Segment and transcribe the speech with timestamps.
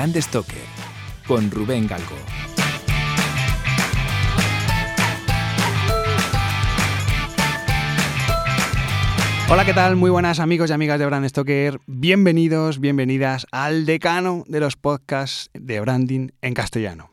[0.00, 0.56] Brand Stoker
[1.26, 2.16] con Rubén Galgo.
[9.50, 9.96] Hola, ¿qué tal?
[9.96, 11.80] Muy buenas amigos y amigas de Brand Stoker.
[11.86, 17.10] Bienvenidos, bienvenidas al decano de los podcasts de branding en castellano.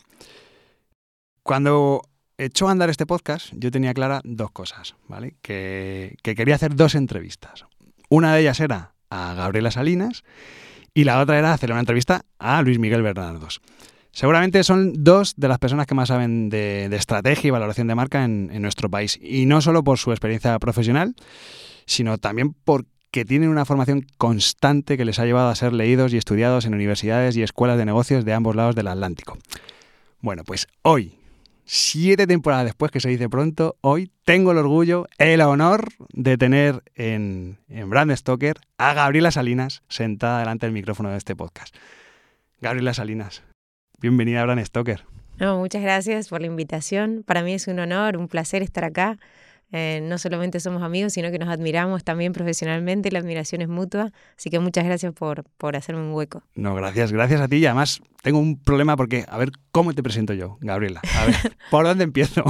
[1.43, 2.03] Cuando
[2.37, 5.35] echó a andar este podcast, yo tenía clara dos cosas, ¿vale?
[5.41, 7.65] Que, que quería hacer dos entrevistas.
[8.07, 10.23] Una de ellas era a Gabriela Salinas
[10.97, 13.61] y la otra era hacer una entrevista a Luis Miguel Bernardos.
[14.11, 18.25] Seguramente son dos de las personas que más saben de, estrategia y valoración de marca
[18.25, 19.19] en, en nuestro país.
[19.21, 21.13] Y no solo por su experiencia profesional,
[21.85, 26.17] sino también porque tienen una formación constante que les ha llevado a ser leídos y
[26.17, 29.37] estudiados en universidades y escuelas de negocios de ambos lados del Atlántico.
[30.19, 31.13] Bueno, pues hoy,
[31.67, 36.81] siete temporadas después, que se dice pronto, hoy tengo el orgullo, el honor de tener
[36.95, 41.75] en, en Brand Stoker a Gabriela Salinas sentada delante del micrófono de este podcast.
[42.61, 43.43] Gabriela Salinas,
[43.99, 45.03] bienvenida a Brand Stoker.
[45.39, 47.23] No, muchas gracias por la invitación.
[47.25, 49.19] Para mí es un honor, un placer estar acá.
[49.71, 54.11] Eh, no solamente somos amigos, sino que nos admiramos también profesionalmente, la admiración es mutua,
[54.37, 56.43] así que muchas gracias por, por hacerme un hueco.
[56.55, 60.03] No, gracias, gracias a ti y además tengo un problema porque, a ver, ¿cómo te
[60.03, 61.01] presento yo, Gabriela?
[61.15, 61.35] A ver,
[61.71, 62.43] ¿por dónde empiezo?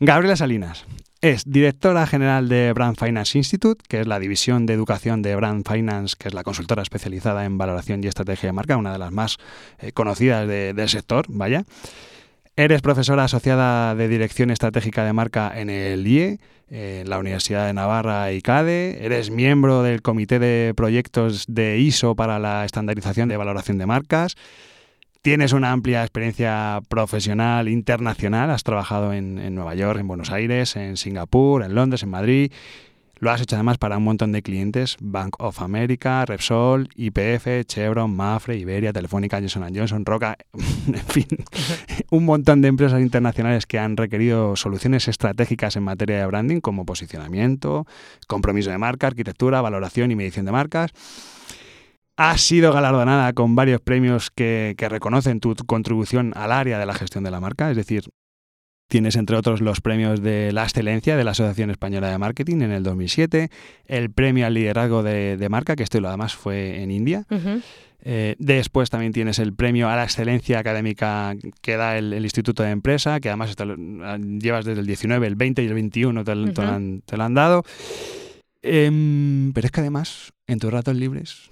[0.00, 0.84] Gabriela Salinas
[1.20, 5.66] es directora general de Brand Finance Institute, que es la división de educación de Brand
[5.66, 9.10] Finance, que es la consultora especializada en valoración y estrategia de marca, una de las
[9.10, 9.38] más
[9.80, 11.64] eh, conocidas de, del sector, vaya.
[12.58, 17.72] Eres profesora asociada de Dirección Estratégica de Marca en el IE, en la Universidad de
[17.72, 18.98] Navarra y CADE.
[19.00, 24.34] Eres miembro del Comité de Proyectos de ISO para la estandarización de valoración de marcas.
[25.22, 28.50] Tienes una amplia experiencia profesional internacional.
[28.50, 32.52] Has trabajado en, en Nueva York, en Buenos Aires, en Singapur, en Londres, en Madrid
[33.20, 38.14] lo has hecho además para un montón de clientes, Bank of America, Repsol, IPF, Chevron,
[38.14, 40.36] Mafre, Iberia, Telefónica, Johnson Johnson, Roca,
[40.86, 41.26] en fin,
[42.10, 46.86] un montón de empresas internacionales que han requerido soluciones estratégicas en materia de branding como
[46.86, 47.86] posicionamiento,
[48.26, 50.90] compromiso de marca, arquitectura, valoración y medición de marcas.
[52.16, 56.94] Has sido galardonada con varios premios que, que reconocen tu contribución al área de la
[56.94, 58.10] gestión de la marca, es decir,
[58.88, 62.72] Tienes, entre otros, los premios de la excelencia de la Asociación Española de Marketing en
[62.72, 63.50] el 2007,
[63.86, 67.26] el premio al liderazgo de, de marca, que esto lo además fue en India.
[67.28, 67.62] Uh -huh.
[68.00, 72.62] eh, después también tienes el premio a la excelencia académica que da el, el Instituto
[72.62, 73.76] de Empresa, que además lo,
[74.38, 76.54] llevas desde el 19, el 20 y el 21 te, uh -huh.
[76.54, 77.64] te, lo, han, te lo, han, dado.
[78.62, 81.50] Eh, pero es que además, en tus ratos libres,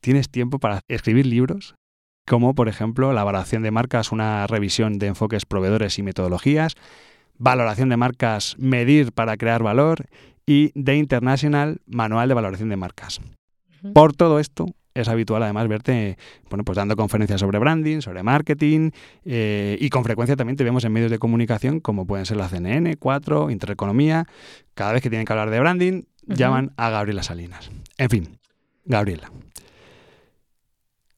[0.00, 1.76] tienes tiempo para escribir libros
[2.26, 6.74] como por ejemplo la valoración de marcas, una revisión de enfoques proveedores y metodologías,
[7.38, 10.06] valoración de marcas, medir para crear valor
[10.46, 13.18] y The International, manual de valoración de marcas.
[13.18, 13.92] Uh -huh.
[13.92, 16.18] Por todo esto, es habitual además verte
[16.50, 18.90] bueno, pues dando conferencias sobre branding, sobre marketing
[19.24, 22.48] eh, y con frecuencia también te vemos en medios de comunicación como pueden ser la
[22.48, 24.26] CNN, 4, Intereconomía.
[24.74, 26.36] Cada vez que tienen que hablar de branding, uh -huh.
[26.36, 27.70] llaman a Gabriela Salinas.
[27.96, 28.38] En fin,
[28.84, 29.30] Gabriela,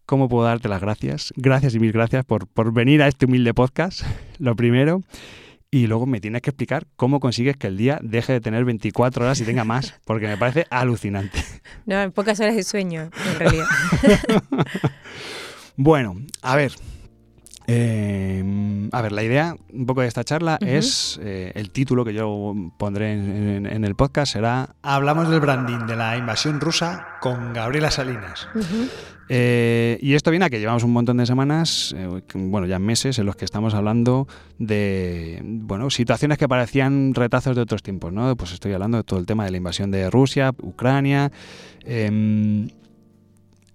[0.06, 1.32] ¿Cómo puedo darte las gracias?
[1.36, 4.02] Gracias y mil gracias por, por venir a este humilde podcast,
[4.38, 5.00] lo primero.
[5.70, 9.24] Y luego me tienes que explicar cómo consigues que el día deje de tener 24
[9.24, 11.42] horas y tenga más, porque me parece alucinante.
[11.86, 13.66] No, en pocas horas de sueño, en realidad.
[15.76, 16.72] bueno, a ver.
[17.66, 20.68] Eh, a ver, la idea un poco de esta charla uh -huh.
[20.68, 25.40] es eh, el título que yo pondré en, en, en, el podcast será Hablamos del
[25.40, 28.48] branding de la invasión rusa con Gabriela Salinas.
[28.54, 28.88] Uh -huh.
[29.28, 33.18] Eh, y esto viene a que llevamos un montón de semanas, eh, bueno, ya meses
[33.18, 38.36] en los que estamos hablando de, bueno, situaciones que parecían retazos de otros tiempos, ¿no?
[38.36, 41.32] Pues estoy hablando de todo el tema de la invasión de Rusia, Ucrania.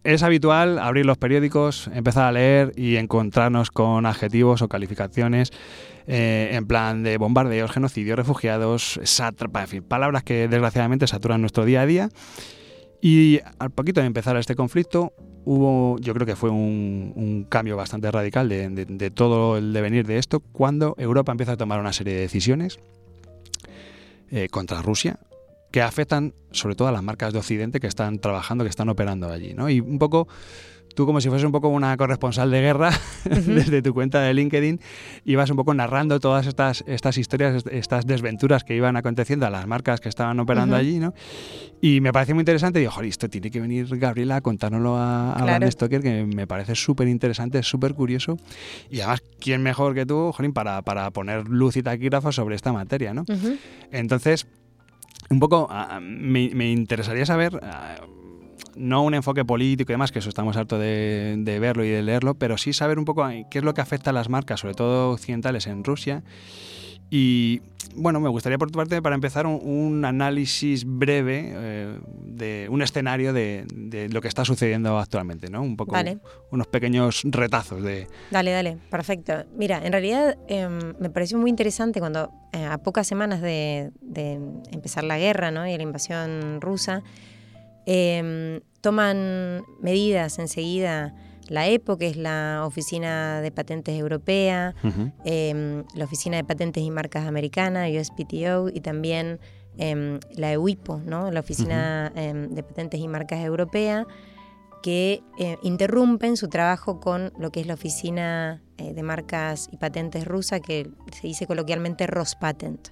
[0.04, 5.52] Es habitual abrir los periódicos, empezar a leer y encontrarnos con adjetivos o calificaciones
[6.08, 11.82] eh, en plan de bombardeos, genocidios, refugiados, en fin, palabras que desgraciadamente saturan nuestro día
[11.82, 12.10] a día.
[13.02, 15.14] Y al poquito de empezar este conflicto,
[15.44, 20.40] hubo, yo creo que fue un, cambio bastante radical de, todo el devenir de esto
[20.40, 22.80] cuando Europa empieza a tomar una serie de decisiones
[24.32, 25.20] eh, contra Rusia
[25.72, 29.32] que afectan sobre todo a las marcas de Occidente que están trabajando, que están operando
[29.32, 29.54] allí.
[29.54, 29.70] ¿no?
[29.70, 30.28] Y un poco
[30.96, 32.90] tú como si fueses un poco una corresponsal de guerra
[33.26, 33.54] uh -huh.
[33.54, 34.80] desde tu cuenta de LinkedIn,
[35.26, 39.66] ibas un poco narrando todas estas, estas historias, estas desventuras que iban aconteciendo a las
[39.68, 40.82] marcas que estaban operando uh -huh.
[40.82, 41.14] allí, ¿no?
[41.82, 44.98] Y me pareció muy interesante, y digo, joder, esto tiene que venir Gabriela a contárnoslo
[44.98, 45.72] a, a claro.
[45.72, 48.36] Stoker, que me parece súper interesante, súper curioso.
[48.90, 52.74] Y además, ¿quién mejor que tú, Jolín, para, para poner luz y taquígrafo sobre esta
[52.74, 53.22] materia, ¿no?
[53.22, 53.58] Uh -huh.
[53.92, 54.46] Entonces,
[55.30, 55.70] un poco,
[56.02, 57.60] me, me, interesaría saber
[58.76, 62.02] no un enfoque político y demás, que eso estamos hartos de, de verlo y de
[62.02, 64.74] leerlo, pero sí saber un poco qué es lo que afecta a las marcas, sobre
[64.74, 66.24] todo occidentales en Rusia.
[67.10, 67.62] Y
[67.96, 73.34] bueno, me gustaría por tu parte, para empezar, un, análisis breve eh, de un escenario
[73.34, 73.66] de,
[74.12, 75.62] lo que está sucediendo actualmente, ¿no?
[75.62, 75.96] Un poco,
[76.52, 78.08] unos pequeños retazos de...
[78.32, 79.46] Dale, dale, perfecto.
[79.56, 83.92] Mira, en realidad em, me pareció muy interesante cuando eh, a pocas semanas de,
[84.72, 85.68] empezar la guerra ¿no?
[85.68, 87.04] y la invasión rusa,
[87.86, 91.14] em, toman medidas enseguida
[91.50, 94.76] la EPO, que es la Oficina de Patentes Europea,
[95.26, 99.40] em, la Oficina de Patentes y Marcas Americana, USPTO, y también
[99.78, 101.32] em, la EUIPO, ¿no?
[101.32, 104.06] la Oficina em, de Patentes y Marcas Europea,
[104.82, 109.78] que eh, interrumpen su trabajo con lo que es la Oficina eh, de Marcas y
[109.78, 112.90] Patentes rusa, que se dice coloquialmente Rospatent.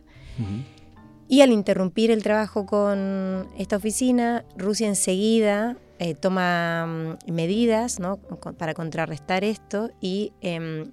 [1.30, 6.86] Y al interrumpir el trabajo con esta oficina, Rusia enseguida eh, toma
[7.28, 7.98] mm, medidas
[8.58, 10.92] para contrarrestar esto y em,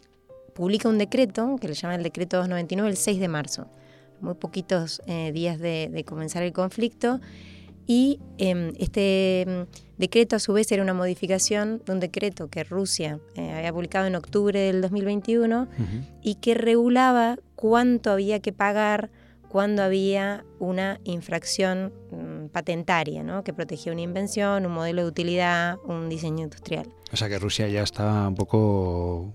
[0.54, 3.66] publica un decreto que le llama el decreto 299 el 6 de marzo,
[4.20, 7.20] muy poquitos eh, días de, comenzar el conflicto.
[7.86, 12.64] Y em, este mm, decreto a su vez era una modificación de un decreto que
[12.64, 15.68] Rusia eh, había publicado en octubre del 2021
[16.22, 19.10] y que regulaba cuánto había que pagar
[19.54, 23.44] cuando había una infracción mm, patentaria, ¿no?
[23.44, 26.88] que protegía una invención, un modelo de utilidad, un diseño industrial.
[27.12, 29.32] O sea que Rusia ya estaba un poco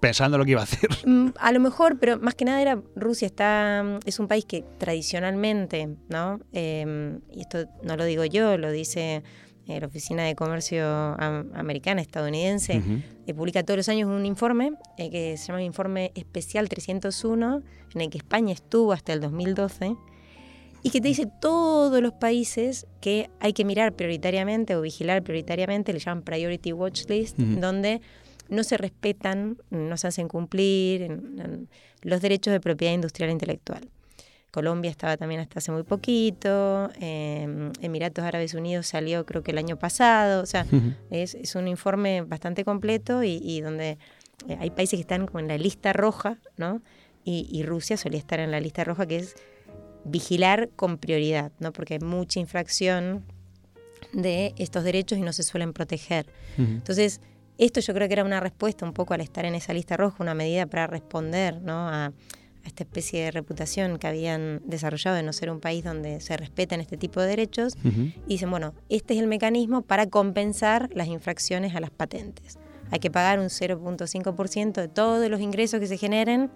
[0.00, 0.90] pensando lo que iba a hacer.
[1.06, 4.44] Mm, a lo mejor, pero más que nada era Rusia está mm, es un país
[4.44, 6.40] que tradicionalmente, ¿no?
[6.52, 9.22] Em, y esto no lo digo yo, lo dice
[9.66, 12.82] eh, la Oficina de Comercio Americana, estadounidense,
[13.26, 17.62] eh, publica todos los años un informe eh, que se llama Informe Especial 301,
[17.94, 19.96] en el que España estuvo hasta el 2012,
[20.82, 25.94] y que te dice todos los países que hay que mirar prioritariamente o vigilar prioritariamente,
[25.94, 28.02] le llaman Priority Watch List, donde
[28.50, 31.22] no se respetan, no se hacen cumplir
[32.02, 33.88] los derechos de propiedad industrial e intelectual.
[34.54, 39.58] Colombia estaba también hasta hace muy poquito, em, Emiratos Árabes Unidos salió creo que el
[39.58, 40.64] año pasado, o sea,
[41.10, 43.98] es, un informe bastante completo y, donde
[44.48, 46.82] eh, hay países que están como en la lista roja, ¿no?
[47.24, 49.34] Y, Rusia solía estar en la lista roja, que es
[50.04, 51.72] vigilar con prioridad, ¿no?
[51.72, 53.24] Porque hay mucha infracción
[54.12, 56.26] de estos derechos y no se suelen proteger.
[56.58, 57.20] Entonces,
[57.58, 60.16] esto yo creo que era una respuesta un poco al estar en esa lista roja,
[60.20, 61.88] una medida para responder, ¿no?
[61.88, 62.12] A,
[62.64, 66.80] esta especie de reputación que habían desarrollado de no ser un país donde se respeten
[66.80, 71.74] este tipo de derechos, y dicen, bueno, este es el mecanismo para compensar las infracciones
[71.74, 72.58] a las patentes.
[72.90, 76.50] Hay que pagar un 0.5% de todos los ingresos que se generen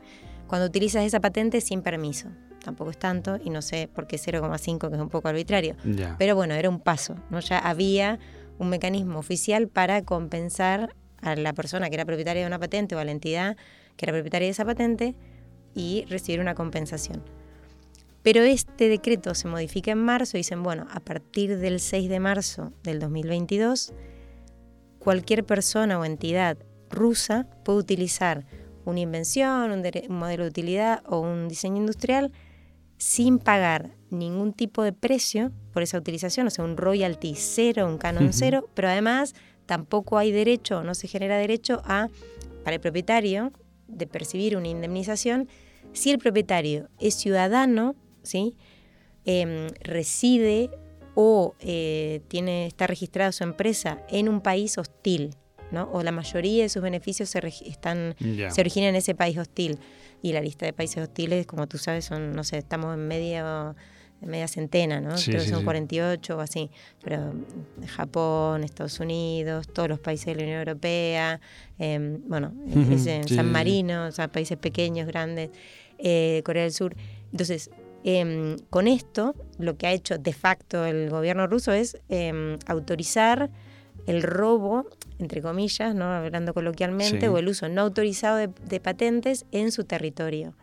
[0.46, 2.28] cuando utilizas esa patente sin permiso.
[2.64, 5.76] Tampoco es tanto, y no sé por qué 0,5, que es un poco arbitrario.
[6.18, 7.40] Pero bueno, era un paso, ¿no?
[7.40, 8.18] Ya había
[8.58, 12.98] un mecanismo oficial para compensar a la persona que era propietaria de una patente o
[12.98, 13.56] a la entidad
[13.96, 15.16] que era propietaria de esa patente
[15.78, 17.22] y recibir una compensación.
[18.22, 22.20] Pero este decreto se modifica en marzo y dicen, bueno, a partir del 6 de
[22.20, 23.94] marzo del 2022,
[24.98, 26.58] cualquier persona o entidad
[26.90, 28.44] rusa puede utilizar
[28.84, 32.32] una invención, un, modelo de utilidad o un diseño industrial
[32.96, 37.98] sin pagar ningún tipo de precio por esa utilización, o sea, un royalty cero, un
[37.98, 39.34] canon cero, pero además
[39.66, 42.08] tampoco hay derecho, no se genera derecho a,
[42.64, 43.52] para el propietario,
[43.86, 45.48] de percibir una indemnización
[45.92, 48.54] si el propietario es ciudadano, ¿sí?
[49.24, 50.70] Em, reside
[51.14, 55.34] o eh, tiene, está registrada su empresa en un país hostil,
[55.72, 55.90] ¿no?
[55.92, 59.78] o la mayoría de sus beneficios se, están, se originan en ese país hostil.
[60.22, 63.76] Y la lista de países hostiles, como tú sabes, son, no sé, estamos en medio
[64.26, 65.14] media centena, ¿no?
[65.14, 66.70] Creo que son 48 o así.
[67.02, 67.32] Pero
[67.86, 71.40] Japón, Estados Unidos, todos los países de la Unión Europea,
[71.78, 72.52] em, bueno,
[73.26, 75.50] San Marino, o sea, países pequeños, grandes,
[75.98, 76.96] eh, Corea del Sur.
[77.30, 77.70] Entonces,
[78.04, 83.50] em, con esto, lo que ha hecho de facto el gobierno ruso es em, autorizar
[84.06, 84.86] el robo,
[85.18, 86.06] entre comillas, ¿no?
[86.06, 90.54] hablando coloquialmente, o el uso no autorizado de patentes en su territorio.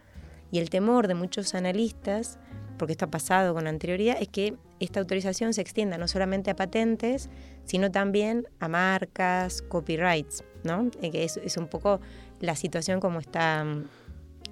[0.51, 2.39] Y el temor de muchos analistas
[2.77, 6.55] porque esto ha pasado con anterioridad, es que esta autorización se extienda no solamente a
[6.55, 7.29] patentes,
[7.63, 10.89] sino también a marcas, copyrights, ¿no?
[11.01, 12.01] Eh, que es, es un poco
[12.39, 13.83] la situación como está mm,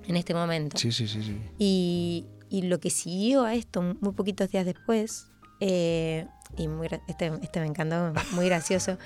[0.07, 0.77] en este momento.
[0.77, 1.23] Sí, sí, sí.
[1.23, 1.37] sí.
[1.57, 5.27] Y, y, lo que siguió a esto muy poquitos días después,
[5.59, 6.25] eh,
[6.57, 8.97] y muy, este, este me encantó, muy gracioso,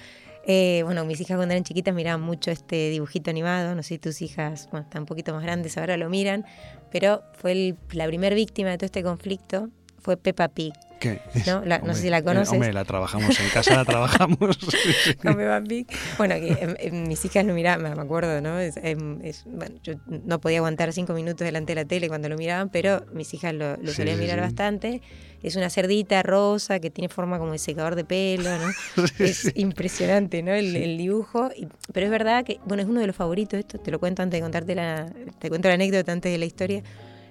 [0.50, 4.00] eh, bueno, mis hijas cuando eran chiquitas miraban mucho este dibujito animado, no sé si
[4.00, 6.46] tus hijas, están un poquito más grandes, ahora lo miran,
[6.90, 10.74] pero fue la primera víctima de todo este conflicto, fue Peppa Pig.
[11.00, 11.22] ¿Qué?
[11.46, 11.64] ¿no?
[11.64, 12.52] La- no sé si la Eh, conoces.
[12.54, 14.38] hombre, la trabajamos en casa, la trabajamos.
[16.18, 18.60] Bueno, que em, mis hijas lo miraban, me acuerdo, ¿no?
[18.60, 22.30] Es- em, es- bueno, yo no podía aguantar cinco minutos delante de la tele cuando
[22.30, 24.42] lo miraban, pero mis hijas lo, lo Sí, solían mirar sí.
[24.42, 25.02] bastante.
[25.44, 28.72] Es una cerdita rosa que tiene forma como de secador de pelo, ¿no?
[29.20, 30.54] es impresionante, ¿no?
[30.54, 31.50] El, el dibujo.
[31.56, 34.24] Y- pero es verdad que, bueno, es uno de los favoritos, esto te lo cuento
[34.24, 35.06] antes de contarte la,
[35.40, 36.82] te cuento la anécdota antes de la historia.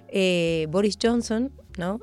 [0.08, 1.98] Eh, Boris Johnson, ¿no?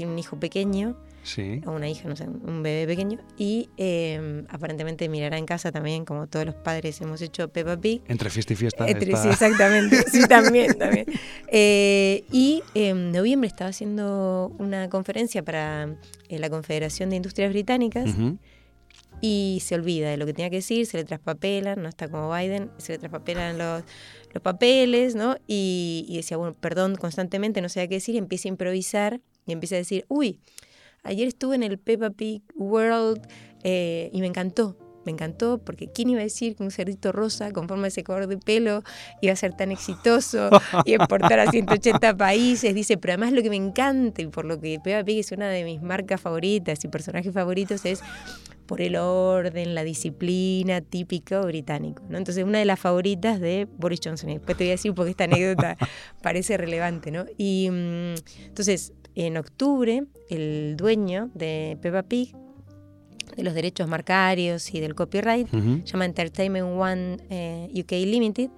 [0.00, 1.60] Tiene un hijo pequeño Sí.
[1.66, 6.06] a una hija, no sé, un bebé pequeño, y eh, aparentemente mirará en casa también,
[6.06, 8.00] como todos los padres hemos hecho Peppa Pig.
[8.08, 8.88] Entre fiesta y fiesta.
[8.88, 11.04] Entre- está- sí, exactamente, sí, también, también.
[11.48, 15.94] Eh, y en noviembre estaba haciendo una conferencia para
[16.30, 18.08] eh, la Confederación de Industrias Británicas
[19.20, 22.34] y se olvida de lo que tenía que decir, se le traspapelan, no está como
[22.34, 23.82] Biden, se le traspapelan los,
[24.32, 25.36] los papeles, ¿no?
[25.46, 29.52] Y, y decía, bueno, perdón constantemente, no sabía qué decir, y empieza a improvisar y
[29.52, 30.40] empieza a decir, uy,
[31.02, 33.26] ayer estuve en el Peppa Pig World
[33.62, 34.76] eh, y me encantó.
[35.04, 38.26] Me encantó porque ¿quién iba a decir que un cerdito rosa con forma de secador
[38.26, 38.82] de pelo
[39.22, 40.50] iba a ser tan exitoso
[40.84, 42.74] y exportar a 180 países?
[42.74, 45.48] Dice, pero además lo que me encanta y por lo que Peppa Pig es una
[45.48, 48.02] de mis marcas favoritas y personajes favoritos es
[48.70, 52.04] por el orden, la disciplina típico británico.
[52.08, 52.18] ¿no?
[52.18, 54.30] Entonces, una de las favoritas de Boris Johnson.
[54.30, 55.76] Y después te voy a decir porque esta anécdota
[56.22, 57.10] parece relevante.
[57.10, 57.24] ¿no?
[57.36, 58.14] Y mm,
[58.46, 62.34] entonces, en octubre, el dueño de Peppa Pig,
[63.36, 65.80] de los derechos marcarios y del copyright, Ujú.
[65.84, 68.50] se llama Entertainment One eh, UK Limited,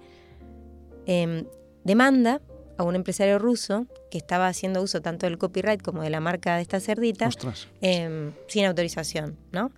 [1.05, 1.45] em,
[1.83, 2.41] demanda
[2.77, 6.55] a un empresario ruso que estaba haciendo uso tanto del copyright como de la marca
[6.55, 7.29] de esta cerdita
[7.81, 9.71] em, sin autorización, ¿no?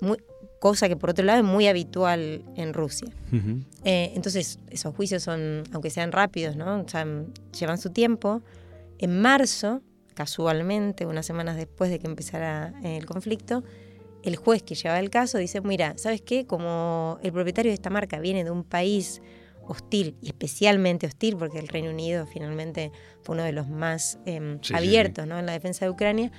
[0.00, 0.18] Muy-
[0.60, 3.08] cosa que por otro lado es muy habitual en Rusia.
[3.32, 3.60] Ujú.
[3.84, 6.82] Eh, entonces, esos juicios son, aunque sean rápidos, ¿no?
[6.82, 7.04] O sea,
[7.58, 8.42] llevan su tiempo.
[8.98, 9.80] En marzo,
[10.14, 13.62] casualmente, unas semanas después de que empezara eh, el conflicto,
[14.22, 16.46] el juez que llevaba el caso dice, mira, ¿sabes qué?
[16.46, 19.20] Como el propietario de esta marca viene de un país
[19.66, 22.90] hostil, y especialmente hostil, porque el Reino Unido finalmente
[23.22, 25.38] fue uno de los más em, Sí, sí, abiertos ¿no?
[25.38, 26.30] en la defensa de Ucrania,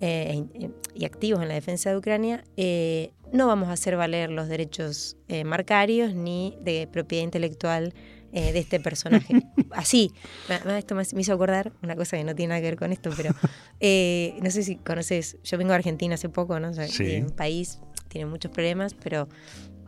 [0.00, 4.30] eh, e- y activos en la defensa de Ucrania, eh, no vamos a hacer valer
[4.30, 7.94] los derechos marcarios ni de propiedad intelectual
[8.32, 9.34] eh, de este personaje.
[9.72, 10.10] Así,
[10.76, 13.32] esto me hizo acordar una cosa que no tiene nada que ver con esto, pero
[13.80, 16.70] eh, no sé si conoces, yo vengo de Argentina hace poco, ¿no?
[16.70, 17.20] O sea, Sí.
[17.22, 19.28] un país tiene muchos problemas, pero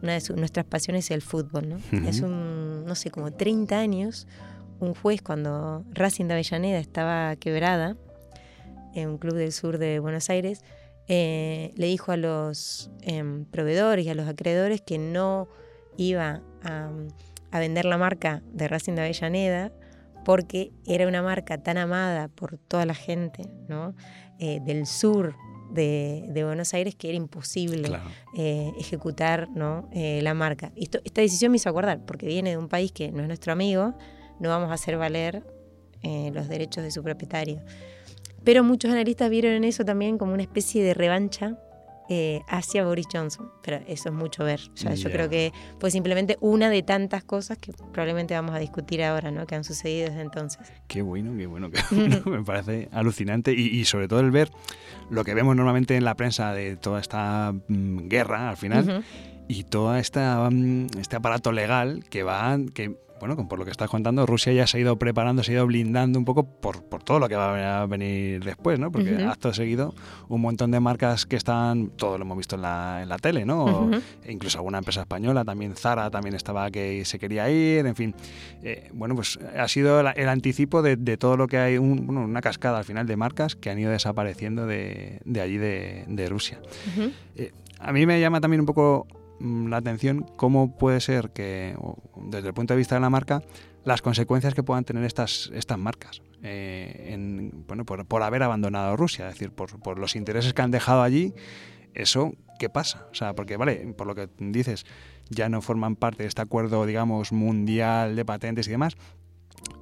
[0.02, 1.76] una de su- nuestras pasiones es el fútbol, ¿no?
[1.76, 2.08] Ujú.
[2.08, 4.26] Hace un, no sé, como 30 años,
[4.80, 7.96] un juez cuando Racing de Avellaneda estaba quebrada,
[8.94, 10.60] en un club del sur de Buenos Aires,
[11.08, 15.48] eh, le dijo a los em, proveedores y a los acreedores que no
[15.96, 16.90] iba a,
[17.54, 19.73] a vender la marca de Racing de Avellaneda
[20.25, 23.94] porque era una marca tan amada por toda la gente ¿no?
[24.38, 25.34] Eh, del sur
[25.70, 28.04] de, de Buenos Aires que era imposible Claro.
[28.37, 29.88] eh, ejecutar ¿no?
[29.92, 30.73] Eh, la marca.
[30.75, 33.28] Y esto- esta decisión me hizo acordar, porque viene de un país que no es
[33.28, 33.94] nuestro amigo,
[34.40, 35.42] no vamos a hacer valer
[36.32, 37.62] los derechos de su propietario.
[38.44, 41.58] Pero muchos analistas vieron en eso también como una especie de revancha
[42.08, 43.50] eh, hacia Boris Johnson.
[43.62, 44.61] Pero eso es mucho ver.
[44.73, 48.58] O sea, Yo creo que fue simplemente una de tantas cosas que probablemente vamos a
[48.58, 49.46] discutir ahora, ¿no?
[49.46, 50.73] que han sucedido desde entonces.
[50.87, 52.23] Qué bueno, qué bueno, qué bueno.
[52.26, 53.52] Me parece alucinante.
[53.52, 54.50] Y, y sobre todo el ver
[55.11, 59.04] lo que vemos normalmente en la prensa de toda esta mm, guerra al final.
[59.48, 63.88] Y todo esta, mm, este aparato legal que va, que bueno, por lo que estás
[63.88, 67.02] contando, Rusia ya se ha ido preparando, se ha ido blindando un poco por, por
[67.02, 68.90] todo lo que va a venir después, ¿no?
[68.92, 69.28] Porque Ujú.
[69.30, 69.94] acto seguido,
[70.28, 73.46] un montón de marcas que están, todo lo hemos visto en la, en la tele,
[73.46, 73.88] ¿no?
[74.24, 78.14] E incluso alguna empresa española, también Zara también estaba que se quería ir, en fin.
[78.62, 82.06] Eh, bueno, pues ha sido la- el anticipo de, de todo lo que hay, un-
[82.06, 86.04] bueno, una cascada al final de marcas que han ido desapareciendo de, de allí de,
[86.08, 86.60] de Rusia.
[86.94, 87.10] Ujú.
[87.78, 89.06] A mí me llama también un poco
[89.41, 91.76] la atención cómo puede ser que,
[92.17, 93.43] desde el punto de vista de la marca,
[93.85, 98.97] las consecuencias que puedan tener estas, estas marcas eh, en, bueno, por, por haber abandonado
[98.97, 101.35] Rusia, es decir, por, por los intereses que han dejado allí,
[101.95, 103.07] eso, ¿qué pasa?
[103.11, 104.85] O sea, porque, vale, por lo que dices,
[105.31, 108.97] ya no forman parte de este acuerdo, digamos, mundial de patentes y demás,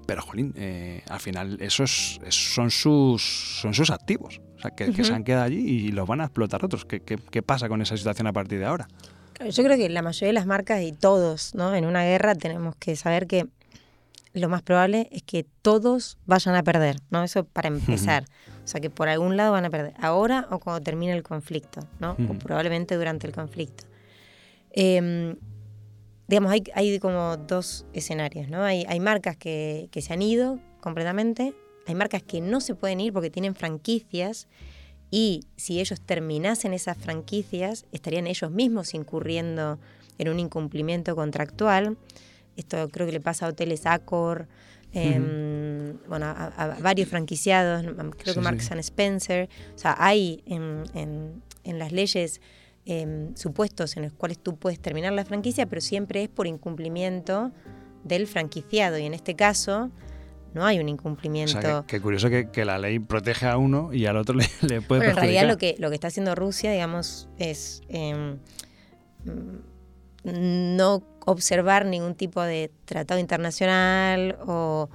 [0.07, 4.93] pero, jolín, eh, al final esos, esos son, sus, son sus activos, o sea, que,
[4.93, 6.85] que se han quedado allí y los van a explotar otros.
[6.85, 8.89] ¿Qué, qué, qué pasa con esa situación a partir de ahora?
[9.51, 11.75] Yo creo que la mayoría de las marcas y todos, ¿no?
[11.75, 13.47] En una guerra tenemos que saber que
[14.35, 17.23] lo más probable es que todos vayan a perder, ¿no?
[17.23, 18.25] Eso para empezar.
[18.65, 19.95] O sea, que por algún lado van a perder.
[20.01, 22.13] Ahora o cuando termine el conflicto, ¿no?
[22.13, 23.85] O probablemente durante el conflicto.
[24.71, 25.37] Em,
[26.29, 28.63] digamos, hay, hay como dos escenarios, ¿no?
[28.63, 31.55] Hay, hay marcas que, que se han ido completamente,
[31.87, 34.49] hay marcas que no se pueden ir porque tienen franquicias
[35.15, 39.79] y si ellos terminasen esas franquicias, estarían ellos mismos incurriendo
[40.17, 41.99] en un incumplimiento contractual.
[42.57, 44.49] Esto creo que le pasa a hoteles Accor,
[44.95, 47.85] em, bueno, a, varios franquiciados,
[48.17, 49.51] creo que Marks and Spencer.
[49.75, 52.41] O sea, hay en, en, las leyes
[52.87, 57.53] em, supuestos en los cuales tú puedes terminar la franquicia, pero siempre es por incumplimiento
[58.03, 58.97] del franquiciado.
[58.97, 59.91] Y en este caso,
[60.55, 61.59] no hay un incumplimiento.
[61.59, 64.83] O sea, que, curioso que, la ley protege a uno y al otro le, le
[64.83, 68.39] puede En realidad lo que, lo que está haciendo Rusia, digamos, es em,
[70.25, 74.89] no observar ningún tipo de tratado internacional o...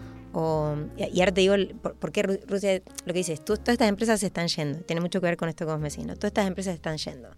[0.97, 4.47] y ahora te digo, ¿por, qué Rusia lo que dice todas estas empresas se están
[4.47, 7.29] yendo, tiene mucho que ver con esto que vos me todas estas empresas están yendo.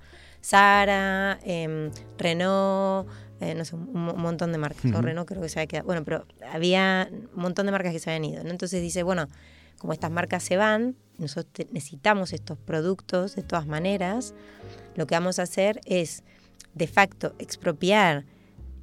[0.41, 3.07] Sara, em, Renault,
[3.39, 4.91] eh, no sé, un, montón de marcas.
[4.93, 5.85] O Renault creo que se había quedado.
[5.85, 8.41] Bueno, pero había un montón de marcas que se habían ido.
[8.41, 9.27] Entonces dice, bueno,
[9.77, 14.33] como estas marcas se van, nosotros necesitamos estos productos de todas maneras,
[14.95, 16.23] lo que vamos a hacer es
[16.73, 18.25] de facto expropiar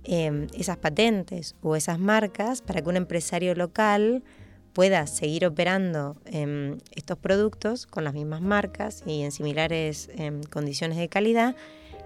[0.04, 4.24] em, esas patentes o esas marcas para que un empresario local
[4.72, 10.98] pueda seguir operando em, estos productos con las mismas marcas y en similares em, condiciones
[10.98, 11.56] de calidad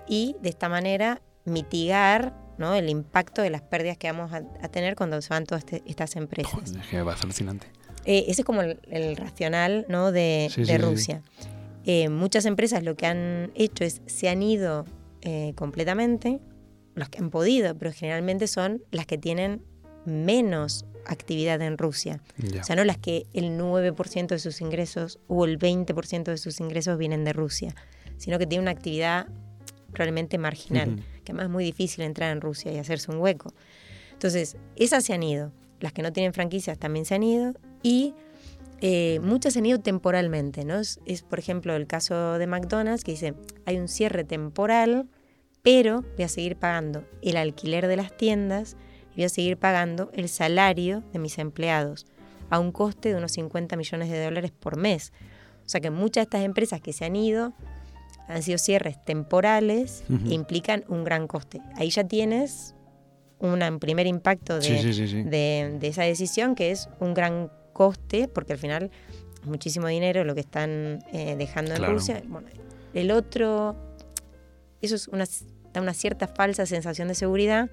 [0.09, 2.75] y de esta manera mitigar ¿no?
[2.75, 6.16] el impacto de las pérdidas que vamos a, tener cuando se van todas este, estas
[6.16, 6.54] empresas.
[6.54, 7.66] va a ser alucinante.
[8.04, 10.12] Eh, ese es como el, racional ¿no?
[10.12, 11.23] de, Rusia.
[11.85, 14.85] Eh, muchas empresas lo que han hecho es se han ido
[15.23, 16.40] eh, completamente,
[16.95, 19.62] los que han podido, pero generalmente son las que tienen
[20.04, 22.21] menos actividad en Rusia.
[22.61, 26.61] O sea, no las que el 9% de sus ingresos o el 20% de sus
[26.61, 27.75] ingresos vienen de Rusia,
[28.16, 29.26] sino que tienen una actividad
[29.92, 33.53] probablemente marginal, que además es muy difícil entrar en Rusia y hacerse un hueco.
[34.12, 38.15] Entonces, esas se han ido, las que no tienen franquicias también se han ido y
[38.83, 40.81] eh, muchas se han ido temporalmente, ¿no?
[40.81, 43.35] Es, por ejemplo, el caso de McDonald's que dice,
[43.66, 45.09] hay un cierre temporal,
[45.62, 48.77] pero voy a seguir pagando el alquiler de las tiendas
[49.12, 52.07] y voy a seguir pagando el salario de mis empleados
[52.49, 55.12] a un coste de unos 50 millones de dólares por mes.
[55.64, 57.53] O sea que muchas de estas empresas que se han ido
[58.31, 61.61] han sido cierres temporales e implican un gran coste.
[61.77, 62.75] Ahí ya tienes
[63.38, 68.90] un primer impacto de, esa decisión, que es un gran coste, porque al final
[69.40, 72.23] es muchísimo dinero lo que están eh, dejando en Rusia.
[72.95, 73.77] el otro,
[74.83, 75.25] eso es una,
[75.73, 77.71] da una cierta falsa sensación de seguridad,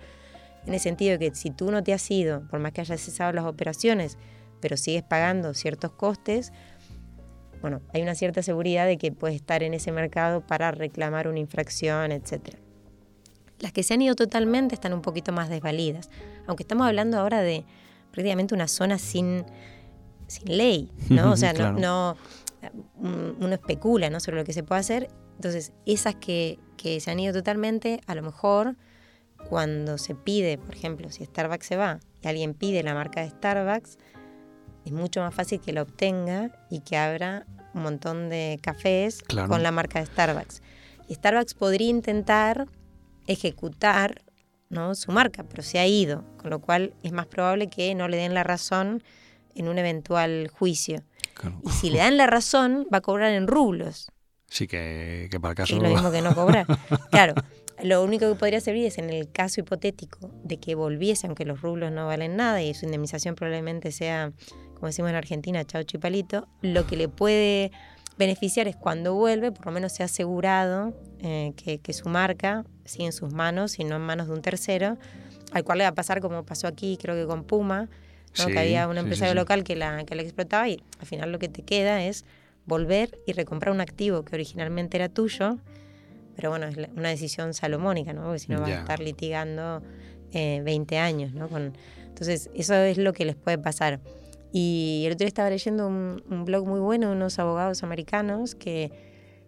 [0.66, 3.00] en el sentido de que si tú no te has ido, por más que hayas
[3.02, 4.18] cesado las operaciones,
[4.60, 6.52] pero sigues pagando ciertos costes,
[7.62, 11.40] bueno, hay una cierta seguridad de que puedes estar en ese mercado para reclamar una
[11.40, 12.56] infracción, etc.
[13.60, 16.10] Las que se han ido totalmente están un poquito más desvalidas,
[16.46, 17.66] aunque estamos hablando ahora de
[18.12, 19.46] prácticamente una zona sin,
[20.28, 21.32] sin ley, ¿no?
[21.32, 22.16] O sea, no,
[23.00, 24.20] uno especula ¿no?
[24.20, 25.10] sobre lo que se puede hacer.
[25.36, 28.76] Entonces, esas que, que se han ido totalmente, a lo mejor
[29.50, 33.30] cuando se pide, por ejemplo, si Starbucks se va y alguien pide la marca de
[33.30, 33.98] Starbucks,
[34.88, 39.62] es mucho más fácil que la obtenga y que abra un montón de cafés con
[39.62, 40.62] la marca de Starbucks.
[41.10, 42.68] Y Starbucks podría intentar
[43.28, 44.22] ejecutar
[44.70, 44.96] ¿no?
[44.96, 48.18] su marca, pero se ha ido, con lo cual es más probable que no le
[48.18, 49.04] den la razón
[49.56, 51.04] en un eventual juicio.
[51.64, 54.10] Y si le dan la razón, va a cobrar en rublos.
[54.48, 55.76] Sí, que, que para el caso...
[55.76, 56.66] Es lo mismo que no cobrar.
[57.12, 57.34] claro,
[57.84, 61.62] lo único que podría servir es en el caso hipotético de que volviese, aunque los
[61.62, 64.32] rublos no valen nada y su indemnización probablemente sea
[64.78, 67.72] como decimos en Argentina, chao chipalito, lo que le puede
[68.18, 73.06] beneficiar es cuando vuelve, por lo menos se ha asegurado eh, que, su marca sigue
[73.06, 74.98] en sus manos y no en manos de un tercero,
[75.52, 77.90] al cual le va a pasar como pasó aquí, creo que con Puma,
[78.34, 81.50] que había un empresario local que la, que la explotaba y al final lo que
[81.50, 82.24] te queda es
[82.68, 85.58] volver y recomprar un activo que originalmente era tuyo,
[86.36, 88.26] pero bueno, es una decisión salomónica, ¿no?
[88.26, 89.82] porque si no vas a estar litigando
[90.34, 91.34] 20 eh, años.
[91.34, 91.48] ¿no?
[91.48, 91.74] Con,
[92.08, 94.00] entonces, eso es lo que les puede pasar.
[94.52, 98.92] Y el otro día estaba leyendo un, blog muy bueno de unos abogados americanos que,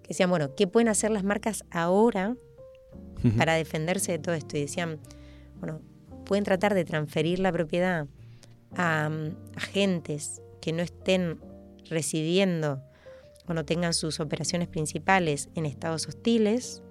[0.08, 2.36] decían, bueno, ¿qué pueden hacer las marcas ahora
[3.38, 4.58] para defenderse de todo esto?
[4.58, 5.00] Y decían,
[5.60, 5.82] bueno,
[6.26, 8.08] pueden tratar de transferir la propiedad
[8.76, 9.10] a
[9.56, 11.40] agentes que no estén
[11.90, 12.82] residiendo
[13.48, 16.84] o no tengan sus operaciones principales en estados hostiles.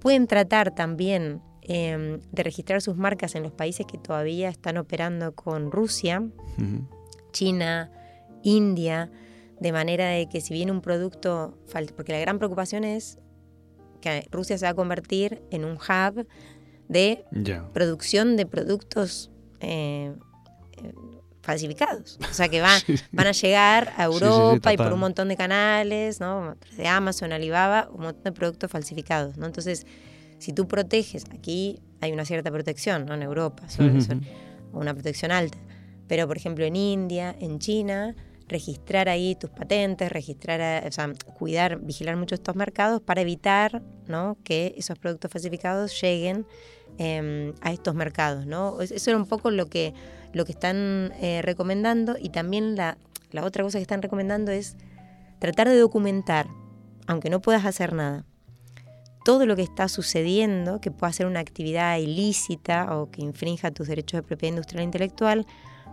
[0.00, 5.34] Pueden tratar también Em, de registrar sus marcas en los países que todavía están operando
[5.34, 6.22] con Rusia,
[7.32, 7.90] China,
[8.44, 9.10] India,
[9.58, 11.58] de manera de que si viene un producto,
[11.96, 13.18] porque la gran preocupación es
[14.00, 16.28] que Rusia se va a convertir en un hub
[16.88, 17.24] de
[17.72, 20.14] producción de productos eh,
[20.76, 20.92] eh,
[21.42, 22.20] falsificados.
[22.30, 25.00] O sea, que van, van a llegar a Sí, sí, sí, Europa y por un
[25.00, 26.56] montón de canales, ¿no?
[26.76, 29.46] De Amazon, Alibaba, un montón de productos falsificados, ¿no?
[29.46, 29.84] Entonces,
[30.38, 33.14] si tú proteges, aquí hay una cierta protección, ¿no?
[33.14, 33.64] En Europa,
[34.72, 35.58] una protección alta.
[36.08, 38.14] Pero, por ejemplo, en India, en China,
[38.48, 43.82] registrar ahí tus patentes, registrar, a- o sea, cuidar, vigilar mucho estos mercados para evitar
[44.06, 44.36] ¿no?
[44.44, 46.46] que esos productos falsificados lleguen
[46.98, 48.46] eh, a estos mercados.
[48.46, 48.80] ¿no?
[48.80, 49.94] Es- Eso era un poco lo que,
[50.32, 52.98] lo que están eh, recomendando y también la,
[53.32, 54.76] la otra cosa que están recomendando es
[55.40, 56.46] tratar de documentar,
[57.08, 58.24] aunque no puedas hacer nada,
[59.26, 63.88] todo lo que está sucediendo, que pueda ser una actividad ilícita o que infrinja tus
[63.88, 65.46] derechos de propiedad industrial e intelectual,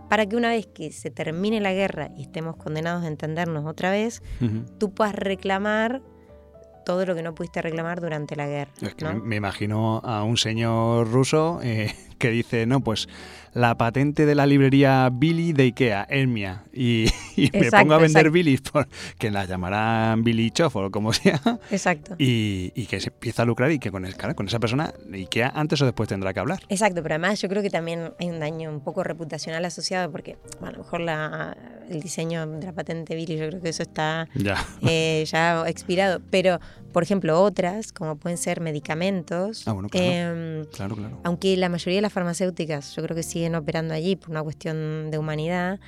[0.08, 3.90] para que una vez que se termine la guerra y estemos condenados a entendernos otra
[3.90, 4.22] vez,
[4.78, 6.00] tú puedas reclamar
[6.86, 8.70] todo lo que no pudiste reclamar durante la guerra.
[8.80, 13.08] Es que me imagino a un señor ruso eh, que dice, no, pues
[13.52, 16.64] la patente de la librería Billy de Ikea es mía.
[16.72, 18.30] Y, y me pongo a vender.
[18.30, 18.58] Billy,
[19.18, 22.16] que la llamarán Billy Choff o como sea, Exacto.
[22.18, 24.92] y, y que se empieza a lucrar y que con, es- claro, con esa persona
[25.12, 26.60] Ikea antes o después tendrá que hablar.
[26.68, 30.36] Exacto, pero además yo creo que también hay un daño un poco reputacional asociado porque
[30.60, 31.56] bueno, a lo mejor la,
[31.88, 34.56] el diseño de la patente Billy, yo creo que eso está Ya.
[34.82, 36.20] eh, ya expirado.
[36.30, 36.58] Pero,
[36.94, 40.06] por ejemplo, otras, como pueden ser medicamentos, Ah, bueno, claro.
[40.06, 41.20] em, Claro, claro.
[41.24, 45.10] aunque la mayoría de las farmacéuticas yo creo que siguen operando allí por una cuestión
[45.10, 45.80] de humanidad,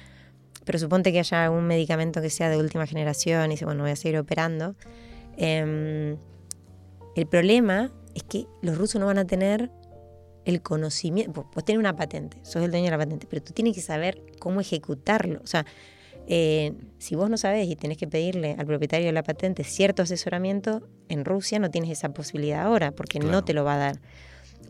[0.64, 3.92] pero suponte que haya algún medicamento que sea de última generación y dice, bueno, voy
[3.92, 4.74] a seguir operando.
[5.38, 6.16] em,
[7.14, 9.70] el problema es que los rusos no van a tener
[10.44, 13.52] el conocimiento, vos- vos tenés una patente, sos el dueño de la patente, pero tú
[13.52, 15.40] tienes que saber cómo ejecutarlo.
[15.42, 15.66] O sea,
[16.26, 20.02] eh, si vos no sabés y tenés que pedirle al propietario de la patente cierto
[20.02, 23.32] asesoramiento, en Rusia no tienes esa posibilidad ahora, porque Claro.
[23.32, 24.00] no te lo va a dar.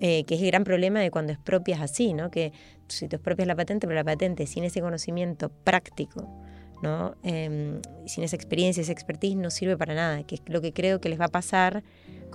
[0.00, 2.30] Eh, que es el gran problema de cuando expropias así, ¿no?
[2.30, 2.52] Que
[2.88, 6.28] si tú expropias la patente, pero la patente sin ese conocimiento práctico,
[6.82, 7.14] ¿no?
[7.22, 11.00] Em, sin esa experiencia, esa expertise, no sirve para nada, que es lo que creo
[11.00, 11.82] que les va a pasar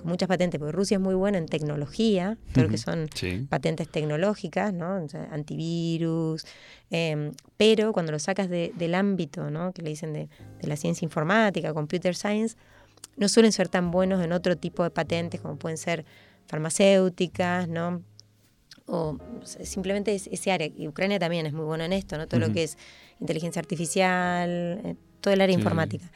[0.02, 3.46] con muchas patentes, porque Rusia es muy buena en tecnología, todo lo que son Sí.
[3.48, 5.02] patentes tecnológicas, ¿no?
[5.02, 6.44] O sea, antivirus,
[6.90, 9.72] em, pero cuando lo sacas de- del ámbito, ¿no?
[9.72, 10.28] Que le dicen de,
[10.60, 12.56] de la ciencia informática, computer science,
[13.16, 16.04] no suelen ser tan buenos en otro tipo de patentes como pueden ser
[16.46, 18.02] farmacéuticas, ¿no?
[18.86, 19.16] O
[19.64, 20.66] simplemente es- ese área.
[20.76, 22.26] Y Ucrania también es muy bueno en esto, ¿no?
[22.26, 22.76] Todo lo que es
[23.20, 25.60] inteligencia artificial, eh, todo el área Sí.
[25.60, 26.10] informática.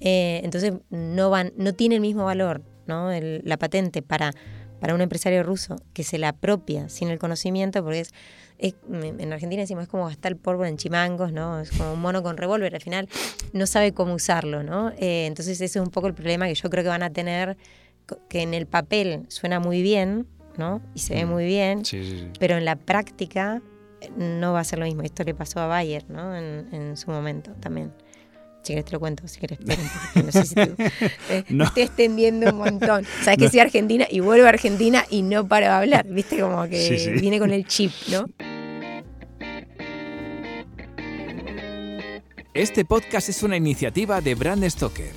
[0.00, 3.10] Eh, entonces no van, no tiene el mismo valor, ¿no?
[3.12, 4.32] El- la patente para,
[4.80, 8.10] para un empresario ruso que se la apropia sin el conocimiento, porque es,
[8.58, 11.60] es- en Argentina decimos es como gastar el polvo en chimangos, ¿no?
[11.60, 13.08] Es como un mono con revólver, al final
[13.52, 14.90] no sabe cómo usarlo, ¿no?
[14.98, 17.56] Eh, entonces ese es un poco el problema que yo creo que van a tener,
[18.28, 20.26] que en el papel suena muy bien,
[20.58, 20.80] ¿no?
[20.94, 21.28] Y se ve Mm.
[21.30, 22.26] muy bien, Sí, sí, sí.
[22.38, 23.60] pero en la práctica
[24.02, 25.02] eh, no va a ser lo mismo.
[25.02, 26.36] Esto le pasó a Bayer, ¿no?
[26.36, 27.92] En, en su momento también.
[28.64, 30.74] Si querés te lo cuento, si querés espera un poquito, no sé si te-
[31.30, 31.56] eh, No.
[31.58, 33.04] me estoy extendiendo un montón.
[33.22, 36.66] Sabes que soy argentina y vuelvo a Argentina y no paro de hablar, viste como
[36.68, 37.10] que Sí, sí.
[37.20, 38.24] viene con el chip, ¿no?
[42.54, 45.12] Este podcast es una iniciativa de Brand Stoker,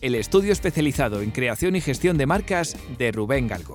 [0.00, 3.74] el estudio especializado en creación y gestión de marcas de Rubén Galgo.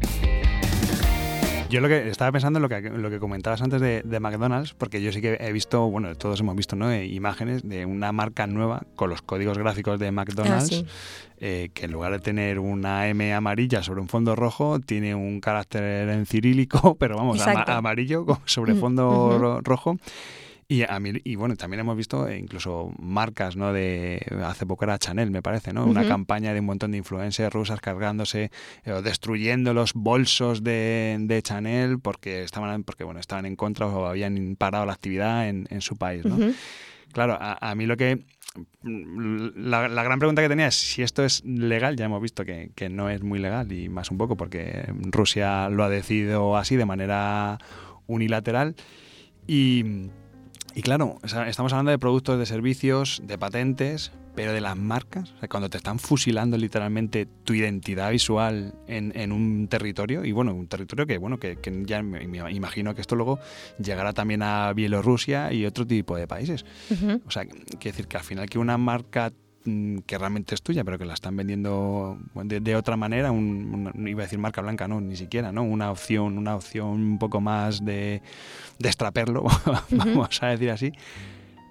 [1.71, 4.73] Yo lo que estaba pensando en lo que, lo que comentabas antes de, de McDonald's,
[4.73, 6.91] porque yo sí que he visto, bueno, todos hemos visto ¿no?
[6.91, 10.85] Eh, imágenes de una marca nueva con los códigos gráficos de McDonald's, Ah, sí.
[11.39, 15.39] eh, que en lugar de tener una M amarilla sobre un fondo rojo, tiene un
[15.39, 19.97] carácter en cirílico, pero vamos, ama- amarillo sobre Mm, fondo ro- rojo.
[20.71, 23.73] Y, a mí, y bueno, también hemos visto incluso marcas, ¿no?
[23.73, 25.85] De, hace poco era Chanel, me parece, ¿no?
[25.85, 28.51] Una campaña de un montón de influencers rusas cargándose
[28.85, 33.87] eh, o destruyendo los bolsos de, de Chanel porque estaban, porque, bueno, estaban en contra
[33.87, 36.37] o habían parado la actividad en, en su país, ¿no?
[37.11, 38.23] Claro, a, a mí lo que...
[38.81, 42.71] La, la gran pregunta que tenía es si esto es legal, ya hemos visto que,
[42.75, 46.77] que no es muy legal y más un poco porque Rusia lo ha decidido así
[46.77, 47.57] de manera
[48.07, 48.75] unilateral
[49.47, 50.09] y,
[50.75, 54.77] y claro, o sea, estamos hablando de productos, de servicios, de patentes, pero de las
[54.77, 60.23] marcas, o sea, cuando te están fusilando literalmente tu identidad visual en, en un territorio,
[60.23, 63.39] y bueno, un territorio que, bueno, que, que ya me, me imagino que esto luego
[63.77, 66.65] llegará también a Bielorrusia y otro tipo de países.
[67.25, 70.97] O sea, quiere decir que al final que una marca que realmente es tuya, pero
[70.97, 75.01] que la están vendiendo de, de otra manera, un, iba a decir marca blanca, no,
[75.01, 75.63] ni siquiera, ¿no?
[75.63, 78.21] Una opción, una opción un poco más de,
[78.79, 79.45] de extraperlo,
[79.91, 80.93] vamos a decir así.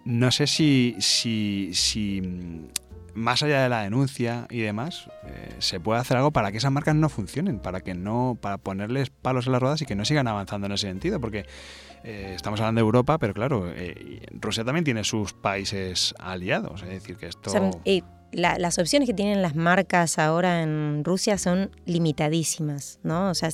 [0.04, 2.68] no sé si, si, si mm,
[3.14, 6.72] más allá de la denuncia y demás, eh, se puede hacer algo para que esas
[6.72, 10.04] marcas no funcionen, para que no, para ponerles palos en las ruedas y que no
[10.04, 11.44] sigan avanzando en ese sentido, porque
[12.04, 16.88] eh, estamos hablando de Europa, pero claro, eh, Rusia también tiene sus países aliados, es
[16.88, 17.52] decir, que esto...
[18.32, 23.30] las opciones que tienen las marcas ahora en Rusia son limitadísimas, ¿no?
[23.30, 23.50] O sea,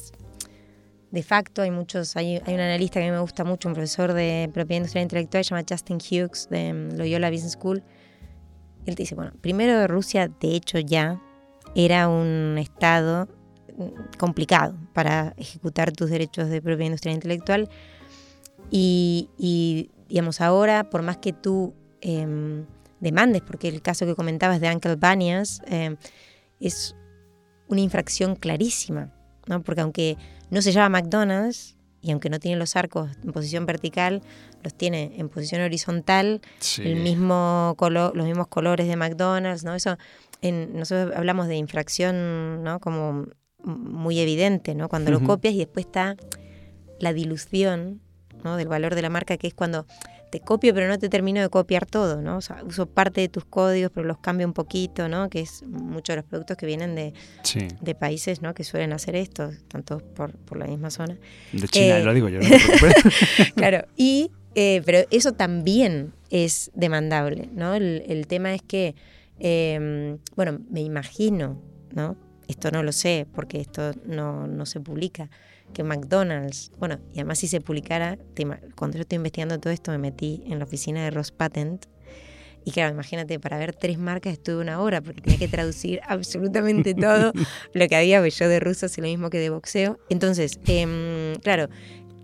[1.11, 3.75] de facto hay muchos, hay, hay un analista que a mí me gusta mucho, un
[3.75, 7.83] profesor de propiedad industrial intelectual, se llama Justin Hughes de Loyola Business School,
[8.87, 11.21] él te dice, bueno, primero Rusia de hecho ya
[11.75, 13.29] era un estado
[14.19, 17.69] complicado para ejecutar tus derechos de propiedad industrial intelectual
[18.71, 22.67] y, digamos, ahora, por más que tú em,
[23.01, 25.97] demandes, porque el caso que comentabas de Uncle Banias em,
[26.61, 26.95] es
[27.69, 29.13] una infracción clarísima,
[29.47, 29.63] ¿no?
[29.63, 30.17] porque aunque
[30.51, 31.77] no se llama McDonald's,
[32.07, 34.23] y aunque no tiene los arcos en posición vertical,
[34.63, 36.41] los tiene en posición horizontal,
[36.79, 39.75] el mismo color, los mismos colores de McDonald's, ¿no?
[39.75, 39.99] Eso,
[40.41, 42.79] en, nosotros hablamos de infracción, ¿no?
[42.79, 43.27] Como
[43.65, 44.89] muy evidente, ¿no?
[44.89, 46.17] Cuando lo copias y después está
[47.01, 48.01] la dilución,
[48.47, 48.57] ¿no?
[48.57, 49.87] Del valor de la marca, que es cuando
[50.31, 52.37] te copio pero no te termino de copiar todo, ¿no?
[52.37, 55.29] O sea, uso parte de tus códigos pero los cambio un poquito, ¿no?
[55.29, 57.13] Que es muchos de los productos que vienen de,
[57.81, 58.55] de países, ¿no?
[58.55, 61.19] Que suelen hacer esto, tanto por, por la misma zona.
[61.53, 62.39] De China, eh, lo digo yo.
[62.41, 62.49] No
[63.57, 67.75] claro, y, eh, pero eso también es demandable, ¿no?
[67.75, 68.95] El, el tema es que,
[69.41, 71.61] em, bueno, me imagino,
[71.93, 72.17] ¿no?
[72.47, 75.31] Esto no lo sé porque esto no, no se publica,
[75.73, 78.19] que McDonald's, bueno, y además si se publicara,
[78.75, 81.87] cuando yo estoy investigando todo esto me metí en la oficina de Ross Patent
[82.67, 86.95] y claro, imagínate, para ver tres marcas estuve una hora porque tenía que traducir absolutamente
[86.95, 87.33] todo
[87.73, 90.01] lo que había, yo de ruso hace lo mismo que de boxeo.
[90.09, 91.69] Entonces, em, claro,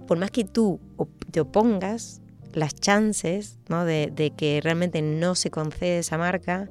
[0.09, 0.81] por más que tú
[1.31, 2.21] te opongas,
[2.55, 6.69] las chances de, que realmente no se concede esa marca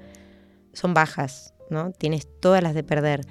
[0.73, 1.93] son bajas, ¿no?
[1.93, 3.21] Tienes todas las de perder.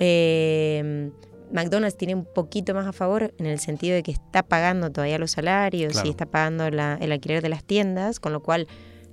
[0.00, 1.12] Eh,
[1.52, 5.18] McDonald's tiene un poquito más a favor en el sentido de que está pagando todavía
[5.18, 8.66] los salarios y está pagando el alquiler de las tiendas, con lo cual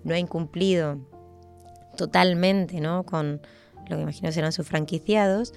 [0.04, 1.00] no ha incumplido
[1.98, 3.04] totalmente ¿no?
[3.04, 3.42] con
[3.90, 5.54] lo que imagino serán sus franquiciados.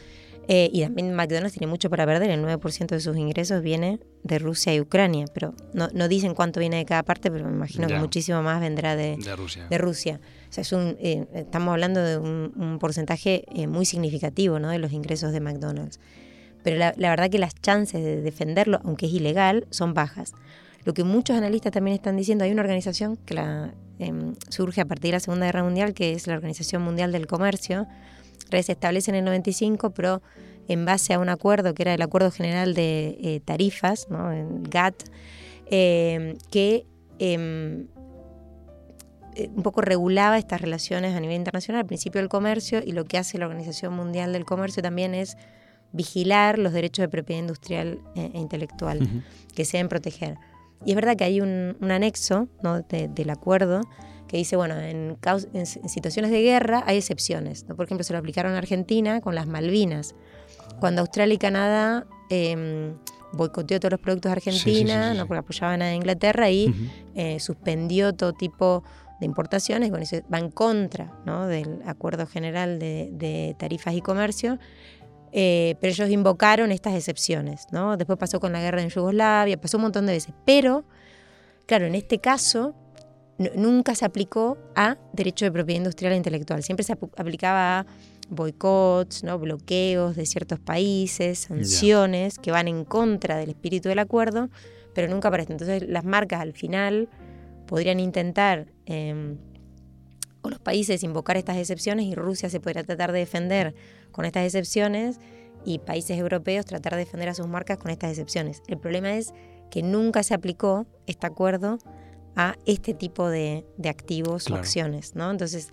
[0.49, 4.39] Eh, y también McDonald's tiene mucho para perder, el 9% de sus ingresos viene de
[4.39, 7.89] Rusia y Ucrania, pero no, no dicen cuánto viene de cada parte, pero me imagino
[7.89, 10.21] que muchísimo más vendrá de, de Rusia.
[10.49, 14.69] O sea, es un, eh, estamos hablando de un, porcentaje eh, muy significativo ¿no?
[14.69, 15.99] de los ingresos de McDonald's
[16.66, 20.33] pero la, verdad que las chances de defenderlo, aunque es ilegal, son bajas.
[20.83, 24.85] Lo que muchos analistas también están diciendo, hay una organización que la, em, surge a
[24.85, 27.87] partir de la Segunda Guerra Mundial, que es la Organización Mundial del Comercio,
[28.50, 30.22] se establece en el 95, pero
[30.66, 34.33] en base a un acuerdo que era el Acuerdo General de eh, Tarifas, ¿no?
[34.33, 35.05] en GATT,
[35.70, 36.85] em, que
[37.20, 37.87] em,
[39.37, 43.05] eh, un poco regulaba estas relaciones a nivel internacional, al principio del comercio, y lo
[43.05, 45.37] que hace la Organización Mundial del Comercio también es
[45.92, 49.09] vigilar los derechos de propiedad industrial e, e intelectual
[49.55, 50.37] que se deben proteger.
[50.85, 52.83] Y es verdad que hay un, anexo ¿no?
[52.83, 53.83] del acuerdo
[54.29, 55.16] que dice, bueno, en,
[55.64, 57.64] situaciones de guerra hay excepciones.
[57.64, 60.14] Por ejemplo, se lo aplicaron a Argentina con las Malvinas.
[60.81, 62.92] Cuando Australia y Canadá eh,
[63.33, 65.27] boicoteó todos los productos de Argentina, ¿no?
[65.27, 66.75] porque apoyaban a Inglaterra y
[67.14, 68.83] eh, suspendió todo tipo
[69.20, 71.46] de importaciones, bueno, eso va en contra ¿no?
[71.46, 74.59] del Acuerdo General de, de Tarifas y Comercio,
[75.33, 77.97] eh, pero ellos invocaron estas excepciones, ¿no?
[77.97, 80.35] Después pasó con la guerra en Yugoslavia, pasó un montón de veces.
[80.45, 80.85] Pero,
[81.67, 82.75] claro, en este caso
[83.55, 86.62] nunca se aplicó a derecho de propiedad industrial e intelectual.
[86.62, 87.87] Siempre se aplicaba a
[88.29, 89.39] boicots, ¿no?
[89.39, 94.49] bloqueos de ciertos países, sanciones que van en contra del espíritu del acuerdo,
[94.95, 95.53] pero nunca para esto.
[95.53, 97.09] Entonces las marcas al final
[97.67, 99.37] podrían intentar, eh,
[100.43, 103.75] o los países, invocar estas excepciones y Rusia se podría tratar de defender
[104.16, 105.20] con estas excepciones
[105.66, 108.62] y países europeos tratar de defender a sus marcas con estas excepciones.
[108.66, 109.35] El problema es
[109.70, 111.79] que nunca se aplicó este acuerdo
[112.35, 115.31] a este tipo de, activos o acciones, ¿no?
[115.31, 115.68] Entonces,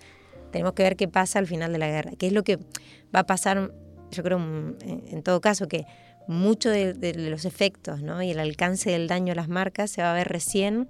[0.52, 2.58] tenemos que ver qué pasa al final de la guerra, qué es lo que
[3.14, 3.72] va a pasar,
[4.10, 5.86] yo creo, mm, en todo caso, que
[6.26, 8.22] mucho de, los efectos ¿no?
[8.22, 10.88] y el alcance del daño a las marcas se va a ver recién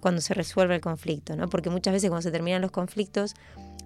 [0.00, 1.48] cuando se resuelve el conflicto, ¿no?
[1.48, 3.34] porque muchas veces cuando se terminan los conflictos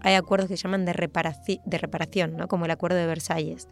[0.00, 2.48] hay acuerdos que se llaman de, de reparación, ¿no?
[2.48, 3.68] como el acuerdo de Versalles.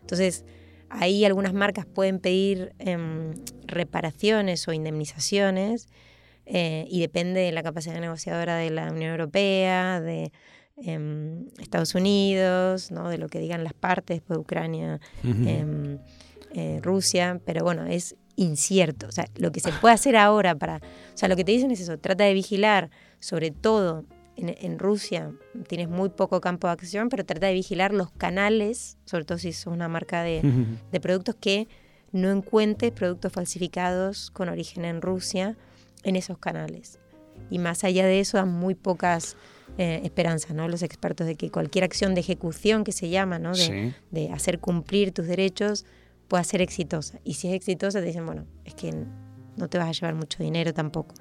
[0.00, 0.44] Entonces,
[0.90, 3.34] ahí algunas marcas pueden pedir em,
[3.66, 5.88] reparaciones o indemnizaciones
[6.46, 10.32] eh, y depende de la capacidad negociadora de la Unión Europea, de
[10.76, 13.08] em, Estados Unidos, ¿no?
[13.08, 15.98] de lo que digan las partes, después Ucrania, em,
[16.54, 19.06] eh, Rusia, pero bueno, es incierto.
[19.06, 20.76] O sea, lo que se puede hacer ahora para...
[20.76, 22.90] O sea, lo que te dicen es eso, trata de vigilar
[23.20, 24.04] sobre todo
[24.36, 25.32] en, Rusia
[25.68, 29.50] tienes muy poco campo de acción, pero trata de vigilar los canales, sobre todo si
[29.50, 30.42] es una marca de,
[30.90, 31.68] de productos que
[32.12, 35.56] no encuentres productos falsificados con origen en Rusia
[36.02, 36.98] en esos canales.
[37.50, 39.36] Y más allá de eso, dan muy pocas
[39.78, 40.68] eh, esperanzas, ¿no?
[40.68, 43.54] Los expertos de que cualquier acción de ejecución que se llama, ¿no?
[43.54, 45.86] De, de, hacer cumplir tus derechos
[46.28, 47.18] pueda ser exitosa.
[47.24, 48.92] Y si es exitosa, te dicen, bueno, es que
[49.56, 51.14] no te vas a llevar mucho dinero tampoco.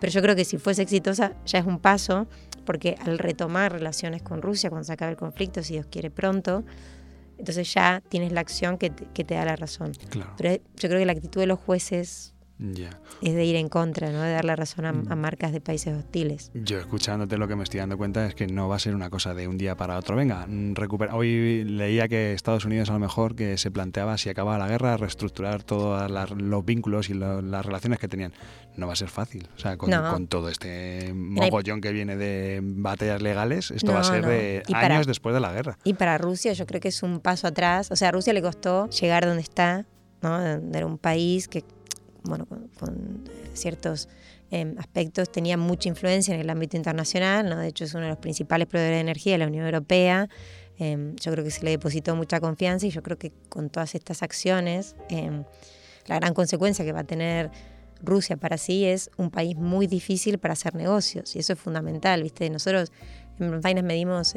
[0.00, 2.26] Pero yo creo que si fuese exitosa, ya es un paso,
[2.64, 6.64] porque al retomar relaciones con Rusia, cuando se acabe el conflicto, si Dios quiere pronto,
[7.38, 9.92] entonces ya tienes la acción que te, que te da la razón.
[10.36, 14.20] Pero yo creo que la actitud de los jueces es de ir en contra, ¿no?
[14.20, 15.16] de dar la razón a, mm.
[15.16, 16.50] marcas de países hostiles.
[16.54, 19.10] Yo escuchándote lo que me estoy dando cuenta es que no va a ser una
[19.10, 20.16] cosa de un día para otro.
[20.16, 21.14] Venga, mm, recupera.
[21.14, 24.96] Hoy leía que Estados Unidos a lo mejor que se planteaba si acababa la guerra
[24.96, 28.32] reestructurar todos los vínculos y las relaciones que tenían.
[28.76, 29.48] No va a ser fácil.
[29.56, 34.26] O sea, con, todo este mogollón que viene de batallas legales, esto va a ser
[34.26, 35.78] de años después de la guerra.
[35.84, 37.90] Y para Rusia yo creo que es un paso atrás.
[37.90, 39.86] O sea, a Rusia le costó llegar donde está,
[40.22, 40.38] ¿no?
[40.44, 41.64] Era un país que
[42.24, 44.08] bueno, con, ciertos
[44.50, 47.58] em, aspectos tenía mucha influencia en el ámbito internacional, ¿no?
[47.58, 50.28] de hecho es uno de los principales proveedores de energía de la Unión Europea.
[50.78, 53.94] Em, yo creo que se le depositó mucha confianza y yo creo que con todas
[53.94, 55.44] estas acciones, em,
[56.06, 57.50] la gran consecuencia que va a tener
[58.00, 62.22] Rusia para sí es un país muy difícil para hacer negocios y eso es fundamental,
[62.22, 62.48] ¿viste?
[62.48, 62.92] Nosotros
[63.40, 64.34] en Finance medimos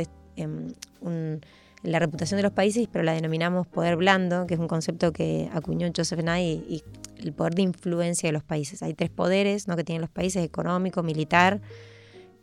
[1.83, 5.49] la reputación de los países, pero la denominamos poder blando, que es un concepto que
[5.53, 6.83] acuñó Joseph Nye y
[7.17, 8.83] el poder de influencia de los países.
[8.83, 9.75] Hay tres poderes ¿no?
[9.75, 11.61] que tienen los países, económico, militar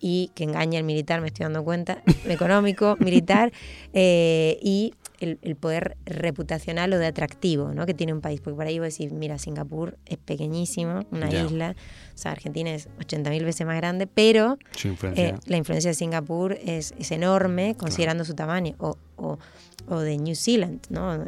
[0.00, 3.52] y que engaña el militar, me estoy dando cuenta, económico, militar
[3.92, 7.86] eh, y el, poder reputacional o de atractivo ¿no?
[7.86, 8.40] que tiene un país.
[8.40, 11.74] Porque por ahí voy a decir, mira, Singapur es pequeñísimo, una isla,
[12.14, 14.58] o sea, Argentina es 80.000 veces más grande, pero
[15.16, 18.76] eh, la influencia de Singapur es, es enorme considerando su tamaño.
[18.78, 19.38] O, o,
[19.88, 21.24] o, de New Zealand, ¿no?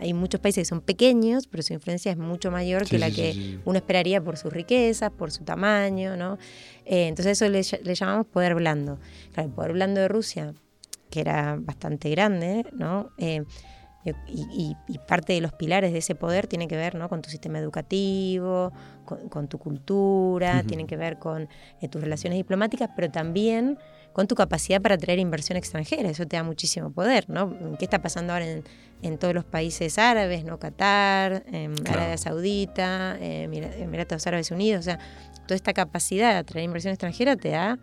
[0.00, 3.58] hay muchos países que son pequeños, pero su influencia es mucho mayor que la que
[3.64, 6.38] uno esperaría por sus riquezas, por su tamaño, ¿no?
[6.84, 8.98] Eh, entonces eso le, le, llamamos poder blando.
[9.32, 10.54] Claro, el poder blando de Rusia
[11.12, 13.10] que era bastante grande, ¿no?
[13.18, 13.44] Eh,
[14.26, 14.74] y,
[15.06, 17.08] parte de los pilares de ese poder tiene que ver ¿no?
[17.08, 18.72] con tu sistema educativo,
[19.04, 21.48] con, tu cultura, tiene que ver con
[21.80, 23.78] eh, tus relaciones diplomáticas, pero también
[24.12, 26.08] con tu capacidad para atraer inversión extranjera.
[26.10, 27.28] Eso te da muchísimo poder.
[27.28, 27.76] ¿no?
[27.78, 28.46] ¿Qué está pasando ahora
[29.02, 30.44] en, todos los países árabes?
[30.44, 30.58] ¿no?
[30.58, 31.44] Qatar,
[31.88, 33.44] Arabia Saudita, eh,
[33.78, 34.80] Emiratos Árabes Unidos.
[34.80, 34.98] O sea,
[35.46, 37.78] toda esta capacidad de atraer inversión extranjera te da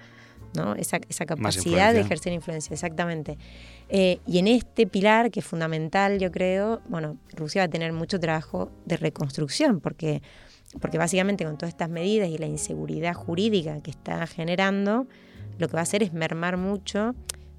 [0.56, 0.76] ¿no?
[0.76, 3.38] Esa, capacidad de ejercer influencia, exactamente.
[3.90, 7.94] Eh, y en este pilar, que es fundamental, yo creo, bueno, Rusia va a tener
[7.94, 10.22] mucho trabajo de reconstrucción, porque,
[10.82, 15.08] porque básicamente con todas estas medidas y la inseguridad jurídica que está generando,
[15.60, 17.16] lo que va a hacer es mermar mucho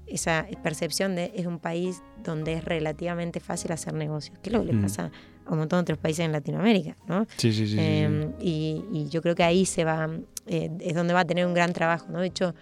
[0.07, 4.59] esa percepción de es un país donde es relativamente fácil hacer negocios, que es lo
[4.59, 4.81] que le mm.
[4.81, 5.11] pasa
[5.45, 7.25] a un montón de otros países en Latinoamérica, ¿no?
[7.37, 7.77] Sí, sí, sí.
[7.79, 10.09] Em, y, yo creo que ahí se va,
[10.47, 12.19] eh, es donde va a tener un gran trabajo, ¿no?
[12.19, 12.53] De hecho,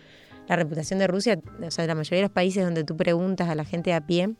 [0.47, 3.49] la reputación de Rusia, o sea, de la mayoría de los países donde tú preguntas
[3.49, 4.35] a la gente a pie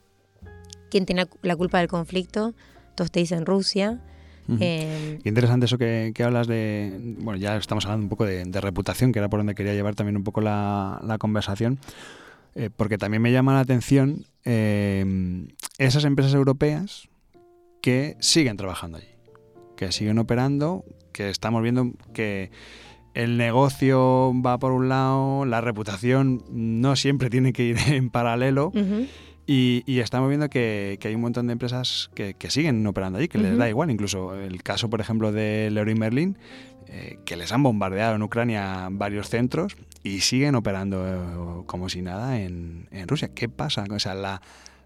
[0.90, 2.54] quién tiene la culpa del conflicto,
[2.96, 4.02] todos te dicen Rusia.
[4.60, 9.20] Eh, interesante eso que, hablas de, bueno, ya estamos hablando un poco de, reputación, que
[9.20, 11.80] era por donde quería llevar también un poco la, conversación,
[12.56, 17.10] eh, porque también me llama la atención eh, esas empresas europeas
[17.82, 19.08] que siguen trabajando allí,
[19.78, 22.52] que siguen operando, que estamos viendo que
[23.14, 28.72] el negocio va por un lado, la reputación no siempre tiene que ir en paralelo.
[29.52, 33.58] Y, estamos viendo que, hay un montón de empresas que, siguen operando allí, que les
[33.58, 33.90] da igual.
[33.90, 36.38] Incluso el caso, por ejemplo, de Leroy Merlin,
[36.88, 42.04] eh, que les han bombardeado en Ucrania varios centros y siguen operando eh, como si
[42.04, 43.32] nada en, en Rusia.
[43.34, 43.86] ¿Qué pasa?
[43.90, 44.40] O sea, la,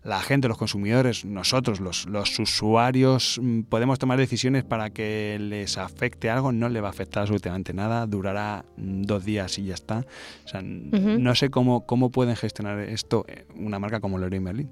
[0.03, 5.77] la gente, los consumidores, nosotros, los, los, usuarios, mm, podemos tomar decisiones para que les
[5.77, 9.73] afecte algo, no le va a afectar absolutamente nada, durará mm, dos días y ya
[9.73, 10.05] está.
[10.45, 14.69] O sea, no sé cómo, cómo pueden gestionar esto eh, una marca como Leroy Merlin.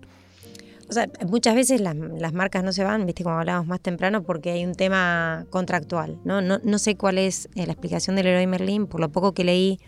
[0.90, 4.24] O sea, muchas veces las, las, marcas no se van, viste, como hablábamos más temprano,
[4.24, 6.20] porque hay un tema contractual.
[6.26, 9.34] No, no, no sé cuál es eh, la explicación del Leroy Merlin, por lo poco
[9.34, 9.80] que leí,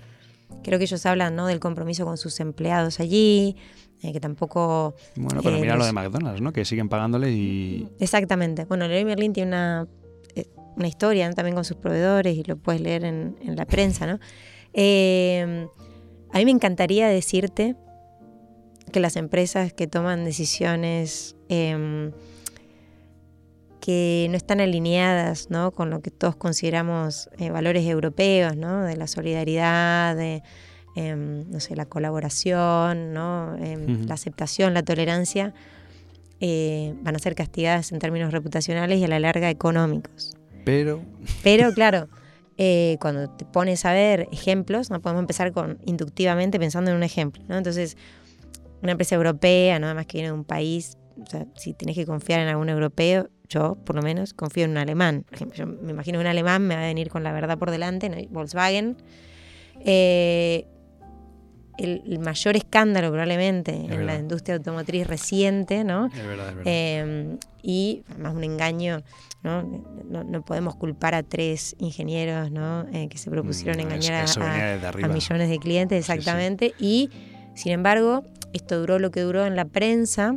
[0.64, 1.48] creo que ellos hablan ¿no?
[1.48, 3.58] del compromiso con sus empleados allí,
[4.04, 4.96] eh, que tampoco...
[5.16, 6.52] Bueno, pero mira lo de McDonald's, ¿no?
[6.52, 7.88] Que siguen pagándole y...
[8.00, 8.66] Exactamente.
[8.66, 9.88] Bueno, Leroy Merlin tiene una,
[10.36, 14.20] eh, una historia también con sus proveedores y lo puedes leer en, la prensa, ¿no?
[14.74, 15.68] Eh,
[16.32, 17.78] a mí me encantaría decirte
[18.92, 22.12] que las empresas que toman decisiones em,
[23.80, 25.72] que no están alineadas ¿no?
[25.72, 28.84] con lo que todos consideramos valores europeos, ¿no?
[28.84, 30.44] de la solidaridad, de,
[30.96, 33.56] em, no sé, la colaboración, ¿no?
[33.58, 35.54] Em, la aceptación, la tolerancia,
[36.40, 40.36] eh, van a ser castigadas en términos reputacionales y a la larga económicos.
[40.66, 41.02] Pero...
[41.42, 42.10] Pero claro,
[42.58, 47.04] eh, cuando te pones a ver ejemplos, no podemos empezar con inductivamente pensando en un
[47.04, 47.44] ejemplo.
[47.48, 47.58] ¿no?
[47.58, 47.98] Entonces,
[48.82, 52.06] una empresa europea, nada más que viene de un país, o sea, si tenés que
[52.06, 55.24] confiar en algún europeo, yo por lo menos confío en un alemán.
[55.24, 57.58] Por ejemplo, yo me imagino que un alemán me va a venir con la verdad
[57.58, 58.18] por delante, ¿no?
[58.30, 58.98] Volkswagen.
[59.86, 60.66] Eh,
[61.78, 66.08] el, mayor escándalo probablemente en la industria automotriz reciente, ¿no?
[66.08, 66.64] Es verdad, es verdad.
[66.66, 69.04] Eh, y además un engaño,
[69.42, 69.64] ¿no?
[69.64, 70.42] ¿no?
[70.44, 72.86] podemos culpar a tres ingenieros, ¿no?
[72.92, 76.74] Eh, que se propusieron mm, engañar a, millones de clientes, exactamente.
[76.78, 77.10] Y,
[77.56, 80.36] sin embargo, esto duró lo que duró en la prensa.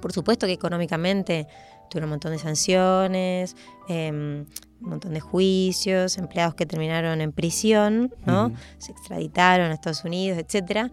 [0.00, 1.46] Por supuesto que económicamente
[1.88, 3.56] tuvieron un montón de sanciones,
[3.88, 4.44] em,
[4.84, 8.52] un montón de juicios, empleados que terminaron en prisión, ¿no?
[8.78, 10.90] Se extraditaron a Estados Unidos, etcétera.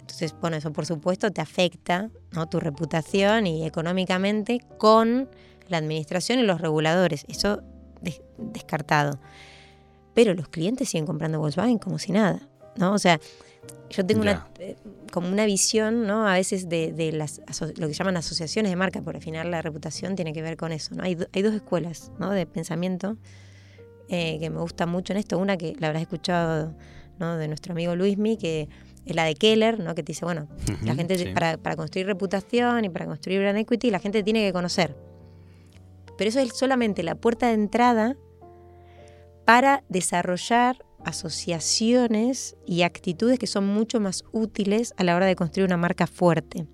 [0.00, 2.46] Entonces, bueno, eso por supuesto te afecta, ¿no?
[2.48, 5.28] Tu reputación y económicamente con
[5.68, 7.24] la administración y los reguladores.
[7.28, 7.62] Eso
[8.38, 9.18] descartado.
[10.14, 12.92] Pero los clientes siguen comprando Volkswagen como si nada, ¿no?
[12.92, 13.20] O sea,
[13.90, 14.48] yo tengo una,
[15.10, 16.26] como una visión, ¿no?
[16.26, 17.40] A veces de, las,
[17.76, 20.72] lo que llaman asociaciones de marca, porque al final la reputación tiene que ver con
[20.72, 21.02] eso, ¿no?
[21.02, 22.30] Hay, hay dos escuelas, ¿no?
[22.30, 23.16] De pensamiento
[24.08, 25.38] eh, que me gusta mucho en esto.
[25.38, 26.74] Una que la habrás escuchado,
[27.18, 27.36] ¿no?
[27.36, 28.68] De nuestro amigo Luismi, que
[29.04, 29.94] es la de Keller, ¿no?
[29.94, 30.48] Que te dice, bueno,
[30.84, 34.52] la gente para, para construir reputación y para construir brand equity, la gente tiene que
[34.52, 34.96] conocer.
[36.16, 38.16] Pero eso es solamente la puerta de entrada
[39.44, 45.66] para desarrollar asociaciones y actitudes que son mucho más útiles a la hora de construir
[45.66, 46.66] una marca fuerte,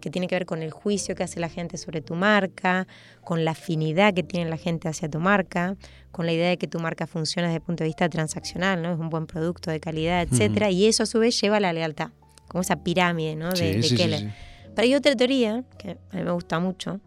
[0.00, 2.86] que tiene que ver con el juicio que hace la gente sobre tu marca,
[3.24, 5.76] con la afinidad que tiene la gente hacia tu marca,
[6.10, 8.92] con la idea de que tu marca funciona desde el punto de vista transaccional, ¿no?
[8.92, 11.72] Es un buen producto de calidad, etcétera, y eso a su vez lleva a la
[11.72, 12.10] lealtad,
[12.48, 13.50] como esa pirámide, ¿no?
[13.52, 14.34] De, Keller.
[14.74, 17.00] Pero hay otra teoría que a mí me gusta mucho,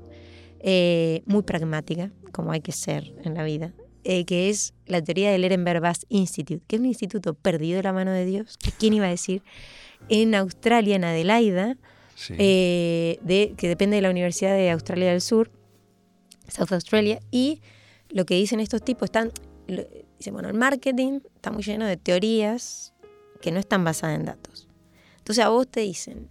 [0.60, 3.74] eh, muy pragmática, como hay que ser en la vida,
[4.08, 7.84] eh, que es la teoría del Ehrenberg Bass Institute, que es un instituto perdido de
[7.84, 9.42] la mano de Dios, quién iba a decir,
[10.10, 11.76] en Australia, en Adelaida,
[12.30, 15.52] eh, de, que depende de la Universidad de Australia del Sur,
[16.48, 17.62] South Australia, y
[18.10, 19.32] lo que dicen estos tipos están,
[20.20, 22.94] dicen, bueno, el marketing está muy lleno de teorías
[23.42, 24.68] que no están basadas en datos.
[25.18, 26.30] Entonces a vos te dicen,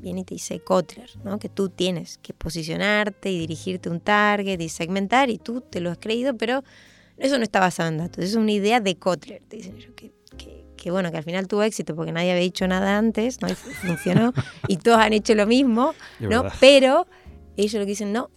[0.00, 1.38] viene y te dice Kotler, ¿no?
[1.38, 5.80] que tú tienes que posicionarte y dirigirte a un target y segmentar y tú te
[5.80, 6.62] lo has creído, pero
[7.16, 10.12] eso no está basado en datos, es una idea de Kotler, te dicen ellos, que,
[10.76, 13.48] que, bueno, que al final tuvo éxito porque nadie había dicho nada antes, ¿no?
[13.48, 14.32] Y funcionó,
[14.68, 16.44] y todos han hecho lo mismo, ¿no?
[16.60, 17.06] Pero
[17.56, 18.30] ellos lo que dicen, no,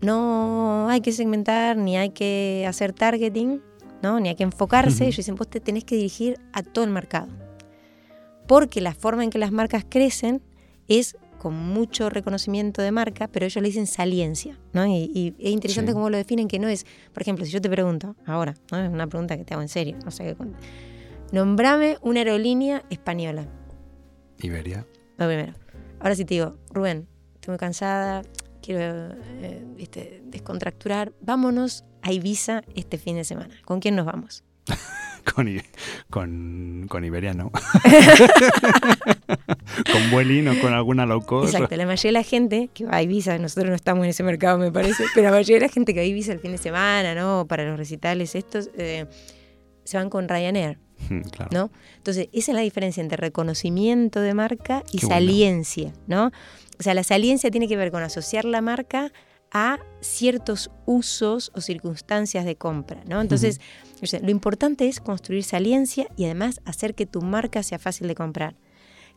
[0.00, 3.60] no hay que segmentar, ni hay que hacer targeting,
[4.02, 4.18] ¿no?
[4.20, 7.28] Ni hay que enfocarse, ellos dicen, vos te tenés que dirigir a todo el mercado
[8.50, 10.42] porque la forma en que las marcas crecen
[10.88, 14.84] es con mucho reconocimiento de marca, pero ellos le dicen saliencia, ¿no?
[14.88, 18.16] Y, es interesante cómo lo definen, que no es, por ejemplo, si yo te pregunto,
[18.26, 18.78] ahora, ¿no?
[18.78, 20.36] es una pregunta que te hago en serio, no sé qué.
[21.30, 23.46] Nombrame una aerolínea española.
[24.40, 24.84] Iberia.
[25.16, 25.54] Lo primero.
[26.00, 28.22] Ahora sí te digo, Rubén, estoy muy cansada,
[28.62, 33.54] quiero eh, descontracturar, vámonos a Ibiza este fin de semana.
[33.64, 34.42] ¿Con quién nos vamos?
[36.10, 37.50] con, con, Iberia no.
[39.92, 41.54] con Vueling o con alguna low cost.
[41.54, 44.22] Exacto, la mayoría de la gente que va a Ibiza, nosotros no estamos en ese
[44.22, 46.52] mercado me parece, pero la mayoría de la gente que va a Ibiza el fin
[46.52, 47.46] de semana, ¿no?
[47.46, 49.06] Para los recitales estos, eh,
[49.84, 50.78] se van con Ryanair.
[51.08, 51.70] Hmm, ¿no?
[51.96, 56.30] Entonces, esa es la diferencia entre reconocimiento de marca y saliencia, ¿no?
[56.78, 59.10] O sea, la saliencia tiene que ver con asociar la marca
[59.52, 63.20] a ciertos usos o circunstancias de compra, ¿no?
[63.20, 63.60] Entonces,
[64.22, 68.56] lo importante es construir saliencia y además hacer que tu marca sea fácil de comprar.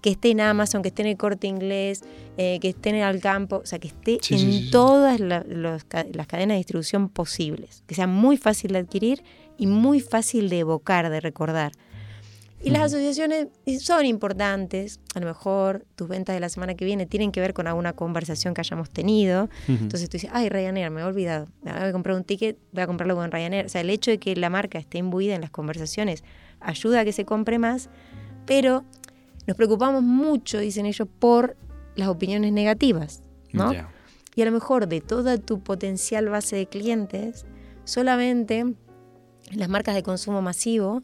[0.01, 2.03] Que esté en Amazon, que esté en el corte inglés,
[2.37, 6.57] eh, que esté en el campo, o sea, que esté en todas las cadenas de
[6.57, 7.83] distribución posibles.
[7.87, 9.23] Que sea muy fácil de adquirir
[9.57, 11.71] y muy fácil de evocar, de recordar.
[12.63, 13.47] Y las asociaciones
[13.81, 14.99] son importantes.
[15.15, 17.93] A lo mejor tus ventas de la semana que viene tienen que ver con alguna
[17.93, 19.49] conversación que hayamos tenido.
[19.67, 21.47] Entonces tú dices, ay, Ryanair, me he olvidado.
[21.61, 23.65] Voy a comprar un ticket, voy a comprarlo con Ryanair.
[23.65, 26.23] O sea, el hecho de que la marca esté imbuida en las conversaciones
[26.61, 27.89] ayuda a que se compre más,
[28.45, 28.85] pero
[29.45, 31.57] nos preocupamos mucho, dicen ellos, por
[31.95, 33.73] las opiniones negativas, ¿no?
[34.35, 37.45] Y a lo mejor de toda tu potencial base de clientes,
[37.83, 38.73] solamente
[39.51, 41.03] las marcas de consumo masivo,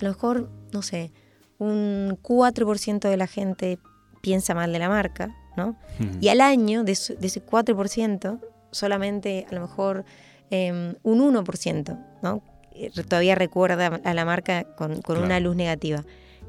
[0.00, 1.12] a lo mejor no sé,
[1.58, 3.78] un 4% de la gente
[4.20, 5.76] piensa mal de la marca, ¿no?
[6.20, 10.04] Y al año, de, ese 4%, solamente a lo mejor
[10.50, 12.42] em, un 1%, ¿no?
[12.74, 16.04] Eh, todavía recuerda a la marca con, una luz negativa.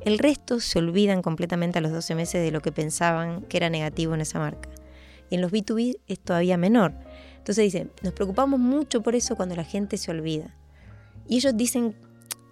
[0.06, 3.70] El resto se olvidan completamente a los 12 meses de lo que pensaban que era
[3.70, 4.70] negativo en esa marca.
[5.30, 6.94] Y en los B2B es todavía menor.
[7.38, 10.56] Entonces dicen, nos preocupamos mucho por eso cuando la gente se olvida.
[11.28, 11.96] Y ellos dicen,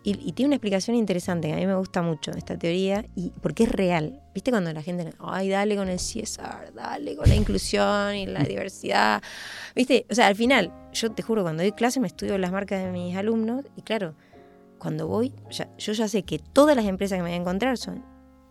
[0.04, 3.64] y, tiene una explicación interesante, que a mí me gusta mucho esta teoría, y porque
[3.64, 4.20] es real.
[4.34, 8.43] ¿Viste cuando la gente, ay, dale con el CSR, dale con la inclusión y la
[8.43, 9.22] diversidad?
[9.76, 10.06] ¿Viste?
[10.10, 12.91] O sea, al final, yo te juro, cuando doy clase me estudio las marcas de
[12.91, 14.16] mis alumnos, y claro,
[14.80, 15.34] cuando voy,
[15.78, 18.04] yo ya sé que todas las empresas que me voy a encontrar son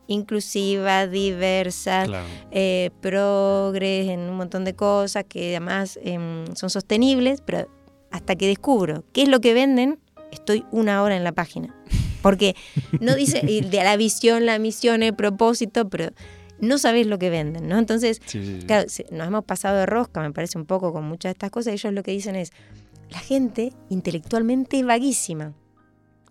[0.07, 2.09] inclusivas, diversas,
[2.51, 7.69] eh, progres en un montón de cosas que además em, son sostenibles, pero
[8.11, 9.99] hasta que descubro qué es lo que venden,
[10.33, 11.75] estoy una hora en la página.
[12.23, 12.55] Porque
[13.01, 16.11] no dice de la visión, la misión, el propósito, pero
[16.59, 17.79] no sabes lo que venden, ¿no?
[17.79, 18.21] Entonces,
[18.67, 21.73] claro, nos hemos pasado de rosca, me parece un poco con muchas de estas cosas.
[21.73, 22.53] Ellos lo que dicen es,
[23.09, 25.55] la gente intelectualmente es vaguísima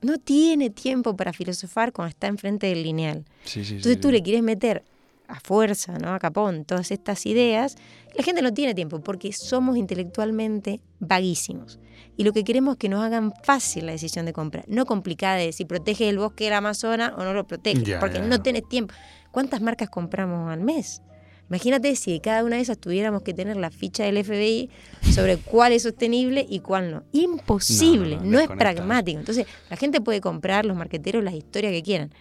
[0.02, 3.26] no tiene tiempo para filosofar cuando está enfrente del lineal.
[3.56, 4.84] Entonces tú le quieres meter
[5.28, 6.14] a fuerza, ¿no?
[6.14, 7.76] A capón, todas estas ideas,
[8.16, 11.80] la gente no tiene tiempo porque somos intelectualmente vaguísimos.
[12.20, 15.38] Y lo que queremos es que nos hagan fácil la decisión de compra, no complicada
[15.38, 18.94] de si protege el bosque del Amazonas o no lo protege, porque no tienes tiempo.
[19.32, 21.02] ¿Cuántas marcas compramos al mes?
[21.48, 24.70] Imagínate si cada una de esas tuviéramos que tener la ficha del FBI
[25.14, 27.04] sobre cuál es sostenible y cuál no.
[27.14, 29.18] Imposible, no, es pragmático.
[29.18, 32.12] Entonces, la gente puede comprar, los marqueteros, las historias que quieran.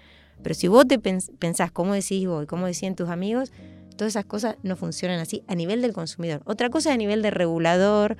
[0.44, 3.50] Pero si vos te pensás cómo decís vos y cómo decían tus amigos,
[3.96, 6.40] todas esas cosas no funcionan así a nivel del consumidor.
[6.44, 8.16] Otra cosa es a nivel de regulador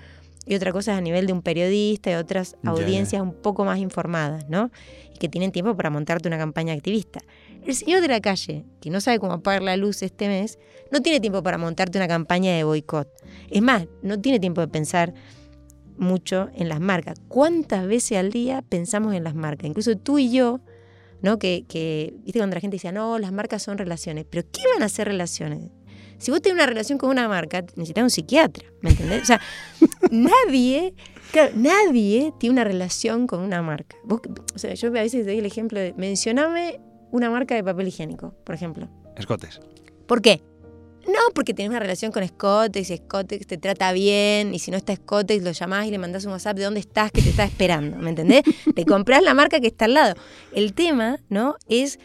[0.48, 3.78] y otra cosa es a nivel de un periodista y otras audiencias un poco más
[3.78, 4.70] informadas, ¿no?
[5.14, 7.20] Y que tienen tiempo para montarte una campaña activista.
[7.66, 10.58] El señor de la calle, que no sabe cómo apagar la luz este mes,
[10.90, 13.08] no tiene tiempo para montarte una campaña de boicot.
[13.50, 15.12] Es más, no tiene tiempo de pensar
[15.98, 17.20] mucho en las marcas.
[17.28, 19.68] ¿Cuántas veces al día pensamos en las marcas?
[19.68, 20.60] Incluso tú y yo,
[21.20, 21.38] ¿no?
[21.38, 24.24] Que, que viste cuando la gente dice, no, las marcas son relaciones.
[24.30, 25.70] Pero ¿qué van a ser relaciones?
[26.18, 29.22] Si vos tenés una relación con una marca, necesitas un psiquiatra, ¿me entendés?
[29.22, 29.40] O sea,
[30.10, 30.94] nadie,
[31.30, 33.96] claro, nadie tiene una relación con una marca.
[34.06, 38.34] o sea, yo a veces doy el ejemplo de, mencioname una marca de papel higiénico,
[38.44, 38.88] por ejemplo.
[39.16, 39.60] Escotes.
[40.06, 40.42] ¿Por qué?
[41.08, 44.76] No, porque tienes una relación con Scottex y Scottex te trata bien y si no
[44.76, 47.44] está Scottex lo llamás y le mandás un WhatsApp de dónde estás que te está
[47.44, 48.42] esperando, ¿me entendés?
[48.74, 50.14] te compras la marca que está al lado.
[50.52, 51.56] El tema, ¿no?
[51.66, 51.98] Es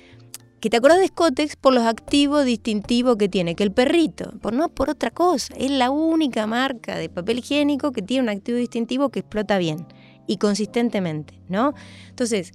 [0.64, 4.54] que te acordás de Scottex por los activos distintivos que tiene, que el perrito, por
[4.54, 5.54] no por otra cosa.
[5.58, 9.86] Es la única marca de papel higiénico que tiene un activo distintivo que explota bien
[10.26, 11.74] y consistentemente, ¿no?
[12.08, 12.54] Entonces,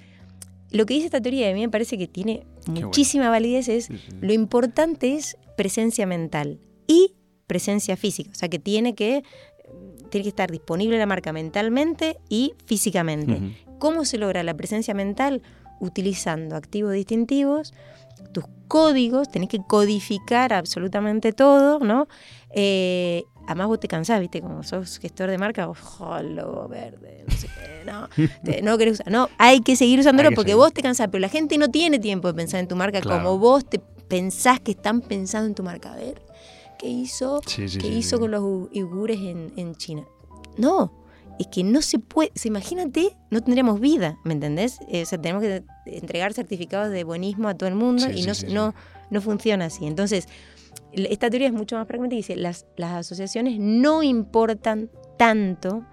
[0.70, 3.90] lo que dice esta teoría a mí me parece que tiene muchísima validez es
[4.22, 7.12] lo importante es presencia mental y
[7.46, 9.22] presencia física, o sea que tiene que
[10.08, 13.54] tiene que estar disponible la marca mentalmente y físicamente.
[13.78, 15.42] ¿Cómo se logra la presencia mental?
[15.80, 17.72] Utilizando activos distintivos,
[18.32, 22.08] tus códigos, tenés que codificar absolutamente todo, ¿no?
[22.50, 24.40] Eh, además vos te cansás, ¿viste?
[24.40, 28.08] Como sos gestor de marca, ojo, logo verde, no sé qué, no,
[28.62, 29.10] no querés usar.
[29.10, 32.28] No, hay que seguir usándolo porque vos te cansás, pero la gente no tiene tiempo
[32.28, 35.92] de pensar en tu marca como vos te pensás que están pensando en tu marca.
[35.92, 36.22] A ver,
[36.78, 40.04] ¿qué hizo, ¿qué hizo con los uigures en, en China?
[40.56, 40.92] No,
[41.38, 44.80] es que no se puede, imagínate, no tendríamos vida, ¿me entendés?
[44.88, 48.32] Eh, o sea, tenemos que entregar certificados de buenismo a todo el mundo y no,
[48.48, 48.74] no,
[49.10, 49.86] no funciona así.
[49.86, 50.28] Entonces,
[50.92, 55.84] esta teoría es mucho más pragmática y dice, las, las asociaciones no importan tanto,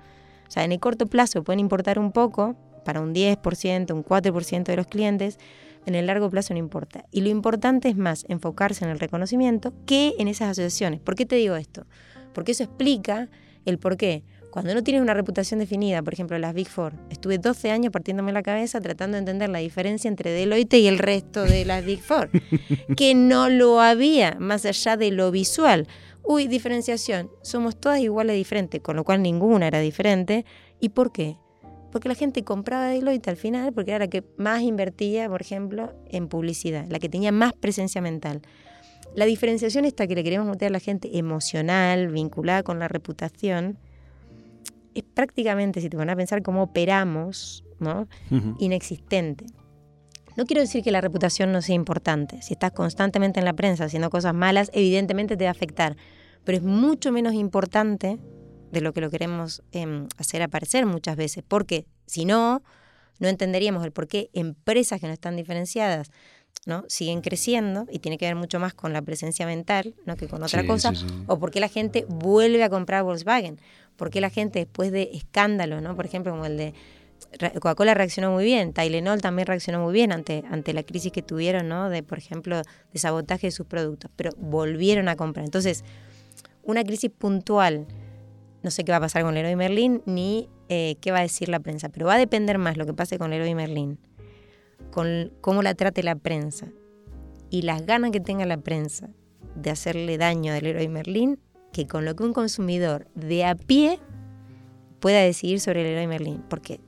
[0.47, 4.63] o sea, en el corto plazo pueden importar un poco, para un 10%, un 4%
[4.63, 5.39] de los clientes,
[5.85, 7.05] en el largo plazo no importa.
[7.11, 10.99] Y lo importante es más enfocarse en el reconocimiento que en esas asociaciones.
[10.99, 11.85] ¿Por qué te digo esto?
[12.33, 13.29] Porque eso explica
[13.65, 14.23] el por qué
[14.55, 18.31] cuando no tienes una reputación definida, por ejemplo, las Big Four, estuve 12 años partiéndome
[18.31, 21.99] la cabeza tratando de entender la diferencia entre Deloitte y el resto de las Big
[21.99, 22.29] Four,
[22.95, 25.89] que no lo había más allá de lo visual.
[26.23, 30.45] Uy, diferenciación, somos todas iguales diferentes, con lo cual ninguna era diferente.
[30.79, 31.35] ¿Y por qué?
[31.91, 35.91] Porque la gente compraba Deloitte al final porque era la que más invertía, por ejemplo,
[36.07, 38.41] en publicidad, la que tenía más presencia mental.
[39.15, 43.79] La diferenciación esta que le queremos meter a la gente emocional, vinculada con la reputación,
[44.95, 48.07] es prácticamente, si te van a pensar cómo operamos, ¿no?
[48.59, 49.45] inexistente.
[50.35, 52.41] No quiero decir que la reputación no sea importante.
[52.41, 55.95] Si estás constantemente en la prensa haciendo cosas malas, evidentemente te va a afectar.
[56.43, 58.19] Pero es mucho menos importante
[58.71, 61.43] de lo que lo queremos em, hacer aparecer muchas veces.
[61.47, 62.63] Porque si no,
[63.19, 66.11] no entenderíamos el por qué empresas que no están diferenciadas
[66.65, 66.83] ¿no?
[66.87, 70.15] siguen creciendo y tiene que ver mucho más con la presencia mental ¿no?
[70.15, 70.93] que con otra cosa,
[71.27, 73.59] o por qué la gente vuelve a comprar Volkswagen,
[73.95, 75.95] por qué la gente después de escándalos, ¿no?
[75.95, 76.73] por ejemplo como el de
[77.53, 81.67] Coca-Cola reaccionó muy bien, Tylenol también reaccionó muy bien ante, ante la crisis que tuvieron,
[81.67, 81.89] ¿no?
[81.89, 85.43] De, por ejemplo, de sabotaje de sus productos, pero volvieron a comprar.
[85.45, 85.83] Entonces,
[86.63, 87.87] una crisis puntual,
[88.63, 91.49] no sé qué va a pasar con Leroy Merlin, ni eh, qué va a decir
[91.49, 93.99] la prensa, pero va a depender más lo que pase con Leroy Merlin,
[94.91, 96.67] con cómo la trate la prensa
[97.49, 99.09] y las ganas que tenga la prensa
[99.55, 101.39] de hacerle daño al Leroy Merlin,
[101.75, 103.99] que con lo que un consumidor de a pie
[105.01, 106.41] pueda decidir sobre el Leroy Merlin.
[106.49, 106.79] Porque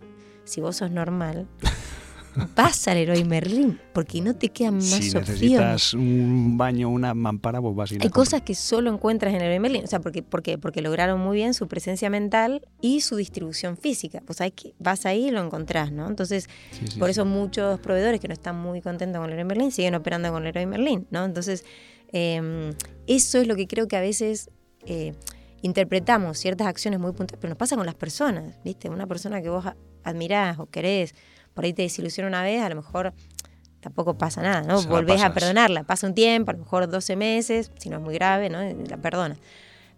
[0.46, 1.46] si vos sos normal,
[2.56, 5.30] vas al Leroy Merlin, porque no te quedan más si opciones.
[5.30, 9.42] necesitas un baño, una mampara, pues vas a ir Hay cosas que solo encuentras en
[9.42, 13.02] el Leroy Merlin, o sea, porque, porque, porque lograron muy bien su presencia mental y
[13.02, 14.22] su distribución física.
[14.26, 16.08] Pues sabes que vas ahí y lo encontrás, ¿no?
[16.08, 17.12] Entonces, Sí, sí, por sí.
[17.12, 20.38] eso muchos proveedores que no están muy contentos con el Leroy Merlin siguen operando con
[20.46, 21.26] el Leroy Merlin, ¿no?
[21.26, 21.66] Entonces,
[22.14, 22.72] eh,
[23.06, 24.50] eso es lo que creo que a veces
[24.88, 25.14] eh,
[25.62, 28.90] interpretamos ciertas acciones muy puntuales, pero nos pasa con las personas, ¿viste?
[28.90, 29.66] Una persona que vos
[30.04, 31.14] admirás o querés,
[31.54, 33.14] por ahí te desilusiona una vez, a lo mejor
[33.82, 34.80] tampoco pasa nada, ¿no?
[34.80, 38.04] Se Volvés a perdonarla, pasa un tiempo, a lo mejor 12 meses, si no es
[38.04, 38.62] muy grave, ¿no?
[38.62, 39.40] La perdonas.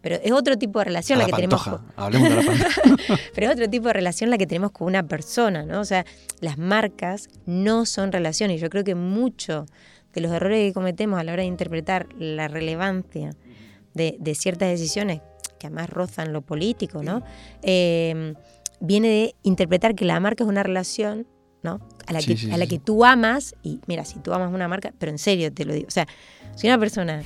[0.01, 2.41] Pero es otro tipo de relación A la, la que tenemos con, Hablemos de la
[2.45, 3.19] pantoja.
[3.35, 5.81] pero es otro tipo de relación la que tenemos con una persona, ¿no?
[5.81, 6.05] O sea,
[6.39, 8.61] las marcas no son relaciones.
[8.61, 9.65] Yo creo que mucho
[10.13, 13.31] de los errores que cometemos a la hora de interpretar la relevancia
[13.99, 15.21] de, de ciertas decisiones,
[15.59, 17.21] que además rozan lo político, ¿no?
[17.61, 18.33] Eh,
[18.79, 21.27] viene de interpretar que la marca es una relación,
[21.61, 21.79] ¿no?
[22.07, 24.33] A la, Sí, que, sí, a la sí, que tú amas, y mira, si tú
[24.33, 26.07] amas una marca, pero en serio te lo digo, o sea,
[26.55, 27.23] si una persona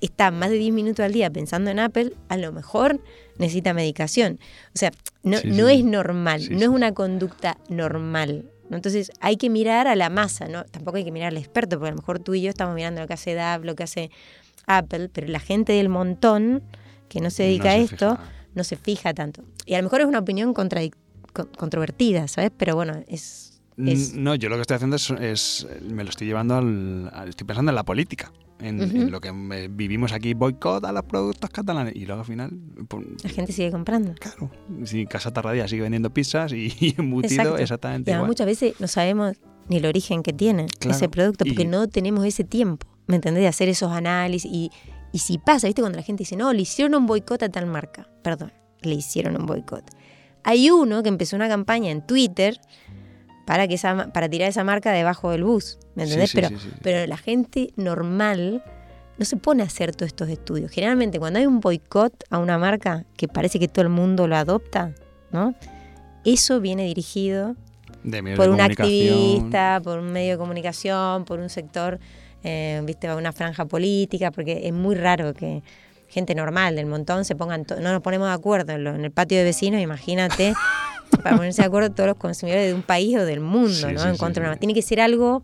[0.00, 3.00] está más de 10 minutos al día pensando en Apple, a lo mejor
[3.38, 4.38] necesita medicación.
[4.74, 4.92] O sea,
[5.22, 8.50] no, no es normal, no es una conducta normal.
[8.68, 8.76] ¿no?
[8.76, 10.64] Entonces hay que mirar a la masa, ¿no?
[10.64, 13.00] Tampoco hay que mirar al experto, porque a lo mejor tú y yo estamos mirando
[13.00, 14.10] lo que hace DAP, lo que hace
[14.66, 16.62] Apple, pero la gente del montón
[17.08, 18.30] que no se dedica No a se esto fija.
[18.54, 19.44] no se fija tanto.
[19.66, 20.54] Y a lo mejor es una opinión
[21.32, 22.50] controvertida, ¿sabes?
[22.56, 23.60] Pero bueno, es...
[23.76, 27.28] es- No, yo lo que estoy haciendo es, es- me lo estoy llevando al, al-
[27.28, 28.96] estoy pensando en la política, en, Ujú.
[28.96, 29.32] en lo que
[29.70, 32.50] vivimos aquí, boicot a los productos catalanes y luego al final,
[32.88, 34.14] pues, la gente sigue comprando.
[34.14, 34.50] claro,
[34.84, 37.58] si Casa Tarradía sigue vendiendo pizzas y, y embutido Exacto.
[37.58, 38.28] Y exactamente además igual.
[38.30, 39.36] muchas veces no sabemos
[39.68, 43.16] ni el origen que tiene Claro, ese producto porque y- no tenemos ese tiempo, ¿me
[43.16, 43.42] entendés?
[43.42, 44.70] De hacer esos análisis y,
[45.12, 45.82] y si pasa, ¿viste?
[45.82, 48.08] Cuando la gente dice, no, le hicieron un boicot a tal marca.
[48.22, 49.84] Perdón, le hicieron un boicot.
[50.44, 52.60] Hay uno que empezó una campaña en Twitter
[53.46, 56.30] para, que esa, para tirar esa marca debajo del bus, ¿me entendés?
[56.30, 56.76] sí, pero, sí, sí, sí.
[56.82, 58.62] pero la gente normal
[59.18, 60.70] no se pone a hacer todos estos estudios.
[60.70, 64.36] Generalmente cuando hay un boicot a una marca que parece que todo el mundo lo
[64.36, 64.94] adopta,
[65.30, 65.54] ¿no?
[66.24, 67.56] Eso viene dirigido
[68.04, 71.98] De por de un activista, por un medio de comunicación, por un sector,
[72.44, 75.62] eh, viste, una franja política, porque es muy raro que
[76.08, 79.10] gente normal del montón se pongan, no nos ponemos de acuerdo en, lo- en el
[79.10, 80.52] patio de vecinos, imagínate,
[81.22, 84.00] para ponerse de acuerdo todos los consumidores de un país o del mundo, Sí, ¿no?
[84.00, 84.60] sí, en sí, contra de una- sí.
[84.60, 85.42] Tiene que ser algo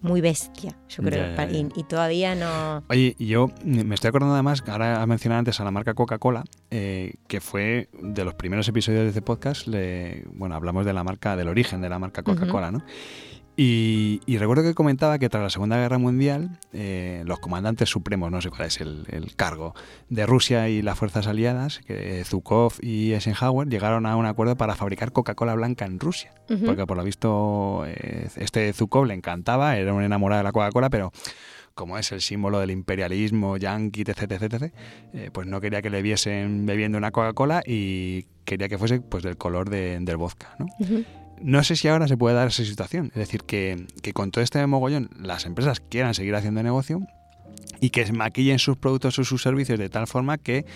[0.00, 1.26] muy bestia, yo creo.
[1.50, 2.84] Y, y todavía no...
[2.88, 7.14] Oye, yo me estoy acordando además, ahora has mencionado antes a la marca Coca-Cola, eh,
[7.26, 11.34] que fue de los primeros episodios de este podcast, le- bueno, hablamos de la marca,
[11.36, 12.82] del origen de la marca Coca-Cola, ¿no?
[13.60, 18.30] Y, y recuerdo que comentaba que tras la Segunda Guerra Mundial, eh, los comandantes supremos,
[18.30, 19.74] no sé cuál es el, el cargo,
[20.08, 24.76] de Rusia y las fuerzas aliadas, que Zhukov y Eisenhower, llegaron a un acuerdo para
[24.76, 26.32] fabricar Coca-Cola blanca en Rusia.
[26.64, 30.88] Porque por lo visto eh, este Zhukov le encantaba, era un enamorado de la Coca-Cola,
[30.88, 31.10] pero
[31.74, 34.72] como es el símbolo del imperialismo yanqui, etc., etc., etc.,
[35.14, 39.24] eh, pues no quería que le viesen bebiendo una Coca-Cola y quería que fuese pues
[39.24, 40.66] del color de- del vodka, ¿no?
[41.42, 43.06] No sé si ahora se puede dar esa situación.
[43.08, 47.00] Es decir, que, con todo este mogollón las empresas quieran seguir haciendo negocio
[47.80, 50.66] y que maquillen sus productos o sus servicios de tal forma que,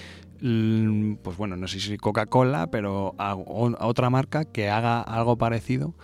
[0.41, 5.95] mm, pues bueno, no sé si Coca-Cola, pero a otra marca que haga algo parecido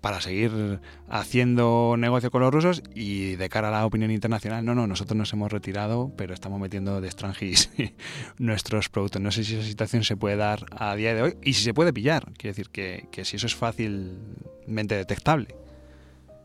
[0.00, 4.74] para seguir haciendo negocio con los rusos y de cara a la opinión internacional, no,
[4.74, 7.70] no, nosotros nos hemos retirado, pero estamos metiendo de extranjis
[8.38, 9.20] nuestros productos.
[9.20, 11.74] No sé si esa situación se puede dar a día de hoy y si se
[11.74, 12.32] puede pillar.
[12.36, 15.54] Quiero decir que, si eso es fácilmente detectable.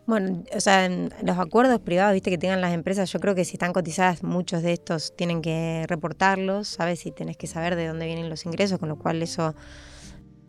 [0.06, 3.46] Bueno, o sea, en los acuerdos privados, viste, que tengan las empresas, yo creo que
[3.46, 7.06] si están cotizadas, muchos de estos tienen que reportarlos, ¿sabes?
[7.06, 9.56] Y tenés que saber de dónde vienen los ingresos, con lo cual eso,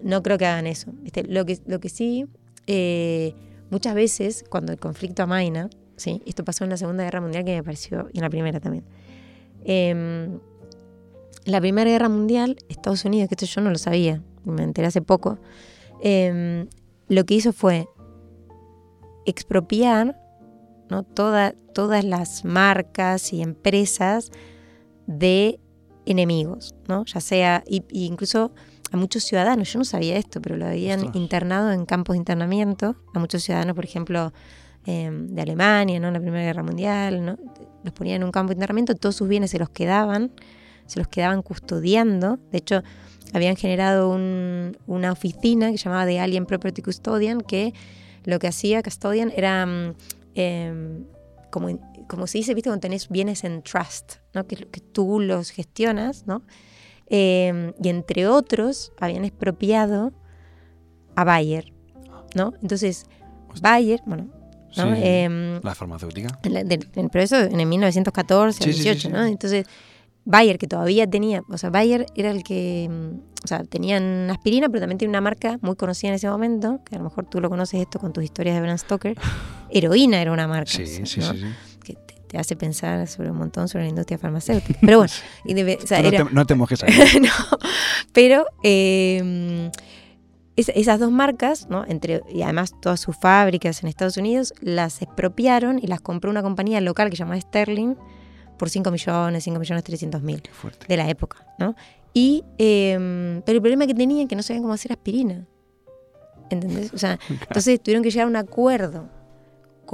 [0.02, 0.92] no creo que hagan eso,
[1.28, 2.26] lo que sí,
[2.66, 3.34] eh,
[3.70, 6.22] muchas veces, cuando el conflicto amaina, ¿sí?
[6.26, 8.84] Esto pasó en la Segunda Guerra Mundial, que me pareció, y en la Primera también.
[9.64, 10.38] Em,
[11.44, 15.02] la Primera Guerra Mundial, Estados Unidos, que esto yo no lo sabía, me enteré hace
[15.02, 15.38] poco,
[16.02, 16.68] em,
[17.08, 17.88] lo que hizo fue
[19.26, 20.20] expropiar
[20.90, 21.02] ¿no?
[21.02, 24.30] Toda- todas las marcas y empresas
[25.06, 25.58] de
[26.06, 27.04] enemigos, ¿no?
[27.04, 28.52] Ya sea, y, incluso
[28.92, 32.96] a muchos ciudadanos, yo no sabía esto, pero lo habían internado en campos de internamiento,
[33.14, 34.32] a muchos ciudadanos, por ejemplo,
[34.86, 36.08] em, de Alemania, ¿no?
[36.08, 37.38] En la Primera Guerra Mundial, ¿no?
[37.82, 40.30] Los ponían en un campo de internamiento, todos sus bienes se los quedaban,
[40.86, 42.38] se los quedaban custodiando.
[42.52, 42.82] De hecho,
[43.32, 47.74] habían generado una oficina que se llamaba The Alien Property Custodian, que
[48.24, 49.94] lo que hacía Custodian era mm,
[50.34, 51.04] em,
[51.50, 51.68] como,
[52.08, 54.46] como se dice, viste, cuando tenés bienes en trust, ¿no?
[54.46, 56.42] que, que tú los gestionas, ¿no?
[57.06, 60.12] Em, y entre otros habían expropiado
[61.16, 61.72] a Bayer,
[62.34, 62.54] ¿no?
[62.62, 63.04] Entonces,
[63.60, 64.28] Bayer, bueno,
[64.76, 64.94] ¿no?
[64.94, 66.38] Em, la farmacéutica.
[66.42, 69.24] pero eso en el 1914, 18, ¿no?
[69.24, 69.66] Entonces,
[70.24, 74.68] Bayer, que todavía tenía, o sea, Bayer era el que, mm, o sea, tenían aspirina,
[74.68, 77.40] pero también tiene una marca muy conocida en ese momento, que a lo mejor tú
[77.40, 79.16] lo conoces esto con tus historias de Bram Stoker.
[79.70, 80.72] Heroína era una marca.
[80.72, 81.20] Sí, sí, sí,
[82.34, 84.78] te, hace pensar sobre un montón sobre la industria farmacéutica.
[84.80, 85.12] Pero bueno,
[86.32, 86.92] no, te, mojes ahí.
[87.20, 87.58] no,
[88.12, 89.70] pero em,
[90.56, 91.84] esas dos marcas, ¿no?
[91.86, 96.42] Entre, y además todas sus fábricas en Estados Unidos, las expropiaron y las compró una
[96.42, 97.94] compañía local que se llama Sterling
[98.58, 100.42] por 5 millones, 5 millones 300 mil
[100.88, 101.74] de la época, ¿no?
[102.12, 105.46] Y, em, pero el problema que tenían es que no sabían cómo hacer aspirina.
[106.50, 106.92] ¿Entendés?
[106.92, 109.08] O sea, entonces tuvieron que llegar a un acuerdo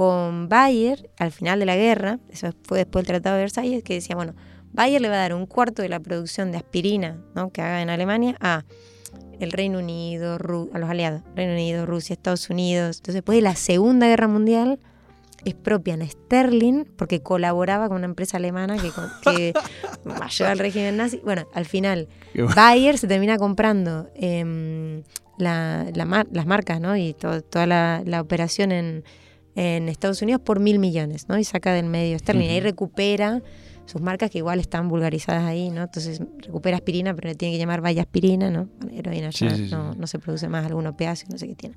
[0.01, 3.93] con Bayer al final de la guerra, eso fue después del Tratado de Versalles, que
[3.93, 4.33] decía, bueno,
[4.73, 7.51] Bayer le va a dar un cuarto de la producción de aspirina ¿no?
[7.51, 8.63] que haga en Alemania a
[9.39, 10.39] el Reino Unido,
[10.73, 12.97] a los aliados, Reino Unido, Rusia, Estados Unidos.
[12.97, 14.79] Entonces, después de la Segunda Guerra Mundial,
[15.45, 18.89] expropian a Sterling porque colaboraba con una empresa alemana que,
[19.21, 19.53] que
[20.43, 21.21] al régimen nazi.
[21.23, 22.07] Bueno, al final,
[22.55, 25.03] Bayer se termina comprando em,
[25.37, 26.97] las marcas ¿no?
[26.97, 29.03] y toda la, operación en,
[29.55, 31.37] Estados Unidos por mil millones ¿no?
[31.37, 32.49] y saca del medio Sterling.
[32.49, 33.41] Ahí recupera
[33.85, 35.83] sus marcas que igual están vulgarizadas ahí, ¿no?
[35.83, 38.69] Entonces recupera aspirina, pero le tiene que llamar vaya aspirina, ¿no?
[38.91, 41.75] Heroína ya no, no, se produce más algún opiáceo, no sé qué tiene.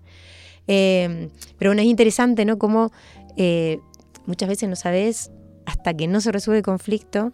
[0.66, 2.59] Em, pero bueno, es interesante, ¿no?
[2.59, 2.93] Cómo
[3.37, 3.81] eh,
[4.27, 5.31] muchas veces no sabes,
[5.66, 7.33] hasta que no se resuelve el conflicto,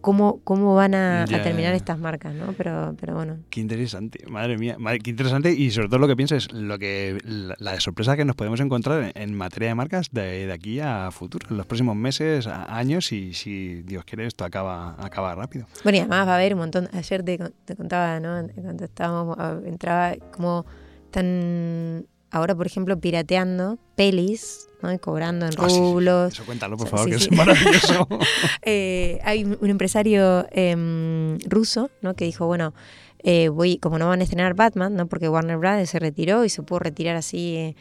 [0.00, 2.52] cómo, cómo van a, terminar estas marcas, ¿no?
[2.52, 3.38] Pero, pero bueno.
[3.50, 7.18] Qué interesante, madre mía, qué interesante y sobre todo lo que pienso es lo que
[7.24, 11.56] la, sorpresa que nos podemos encontrar en, materia de marcas de, aquí a futuro, en
[11.56, 15.66] los próximos meses, años y si Dios quiere esto acaba, acaba rápido.
[15.82, 18.46] Bueno, y además va a haber un montón, ayer te, te contaba, ¿no?
[18.54, 20.66] Cuando estábamos, entraba como
[21.10, 24.92] tan ahora, por ejemplo, pirateando pelis, ¿no?
[24.92, 26.32] Y cobrando en ah, rublos.
[26.32, 28.08] eso cuéntalo, por favor, que es maravilloso.
[28.62, 32.14] Eh, hay un empresario em, ruso, ¿no?
[32.14, 32.74] Que dijo, bueno,
[33.22, 35.06] eh, voy, como no van a estrenar Batman, ¿no?
[35.06, 35.88] Porque Warner Bros.
[35.88, 37.74] se retiró y se pudo retirar así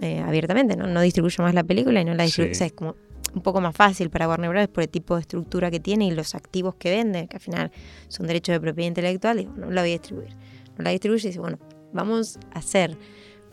[0.00, 0.86] eh, abiertamente, ¿no?
[0.86, 2.52] No distribuye más la película y no la distribuye.
[2.52, 2.96] O sea, es como
[3.34, 4.68] un poco más fácil para Warner Bros.
[4.68, 7.72] por el tipo de estructura que tiene y los activos que vende, que al final
[8.08, 10.30] son derechos de propiedad intelectual, y bueno, no la voy a distribuir.
[10.78, 11.58] No la distribuye y dice, bueno,
[11.92, 12.96] vamos a hacer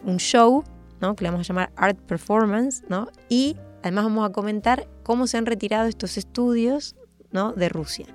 [0.05, 0.63] un show,
[1.01, 1.15] ¿no?
[1.15, 3.09] que le vamos a llamar Art Performance, ¿no?
[3.29, 6.95] y además vamos a comentar cómo se han retirado estos estudios
[7.31, 7.53] ¿no?
[7.53, 8.05] de Rusia.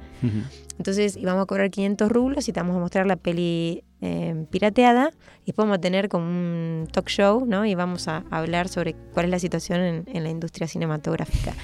[0.78, 5.10] Entonces íbamos a cobrar 500 rublos y te vamos a mostrar la peli eh, pirateada
[5.42, 7.64] y después vamos a tener como un talk show ¿no?
[7.66, 11.54] y vamos a hablar sobre cuál es la situación en, la industria cinematográfica.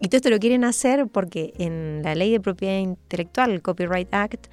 [0.00, 4.12] Y todo esto lo quieren hacer porque en la ley de propiedad intelectual, el Copyright
[4.12, 4.48] Act,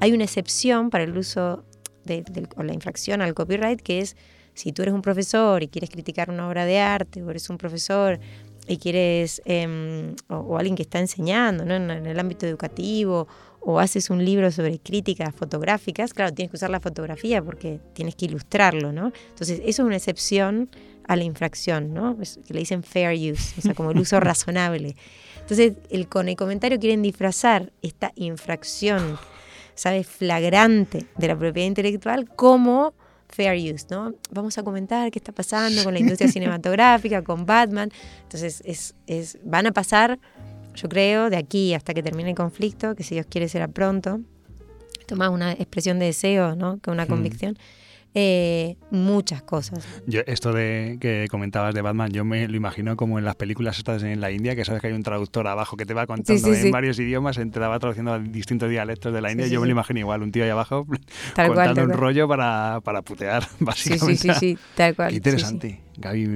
[0.00, 1.64] hay una excepción para el uso
[2.04, 2.24] de,
[2.56, 4.16] o la infracción al copyright que es
[4.54, 7.58] si tú eres un profesor y quieres criticar una obra de arte, o eres un
[7.58, 8.18] profesor
[8.66, 11.74] y quieres, em, o, alguien que está enseñando ¿no?
[11.74, 13.26] en, el ámbito educativo,
[13.64, 18.16] o haces un libro sobre críticas fotográficas, claro, tienes que usar la fotografía porque tienes
[18.16, 19.12] que ilustrarlo, ¿no?
[19.30, 20.68] Entonces, eso es una excepción
[21.06, 22.16] a la infracción, ¿no?
[22.16, 24.96] que le dicen fair use, o sea, como el uso razonable.
[25.40, 29.18] Entonces, el, con el comentario quieren disfrazar esta infracción,
[29.74, 32.94] ¿sabes?, flagrante de la propiedad intelectual como
[33.32, 34.14] fair use, ¿no?
[34.30, 37.90] Vamos a comentar qué está pasando con la industria cinematográfica, con Batman.
[38.22, 40.18] Entonces, es, es, van a pasar,
[40.74, 44.20] yo creo, de aquí hasta que termine el conflicto, que si Dios quiere será pronto.
[45.16, 46.78] Más una expresión de deseo, ¿no?
[46.78, 47.08] Que una hmm.
[47.08, 47.58] convicción.
[48.14, 49.86] Eh, muchas cosas.
[50.06, 53.78] Yo, esto de que comentabas de Batman, yo me lo imagino como en las películas
[53.78, 56.52] estas en la India, que sabes que hay un traductor abajo que te va contando
[56.52, 59.46] en varios idiomas, te va traduciendo a distintos dialectos de la India.
[59.46, 60.86] yo me lo imagino igual, un tío ahí abajo
[61.34, 64.12] contando un rollo para, para putear, básicamente.
[64.22, 65.10] Sí, sí, sí, tal cual.
[65.10, 65.80] Qué interesante.
[65.96, 66.26] Gaby,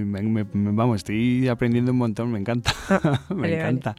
[0.52, 2.72] vamos, estoy aprendiendo un montón, me encanta.
[3.34, 3.96] Me encanta.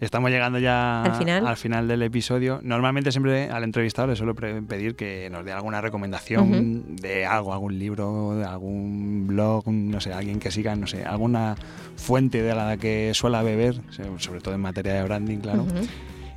[0.00, 1.88] Estamos llegando ya al final.
[1.88, 2.60] del episodio.
[2.62, 7.78] Normalmente siempre al entrevistado le suelo pedir que nos dé alguna recomendación de algo, algún
[7.78, 11.56] libro, algún blog, no sé, alguien que siga, no sé, alguna
[11.96, 13.80] fuente de la que suela beber,
[14.18, 15.66] sobre todo en materia de branding, claro.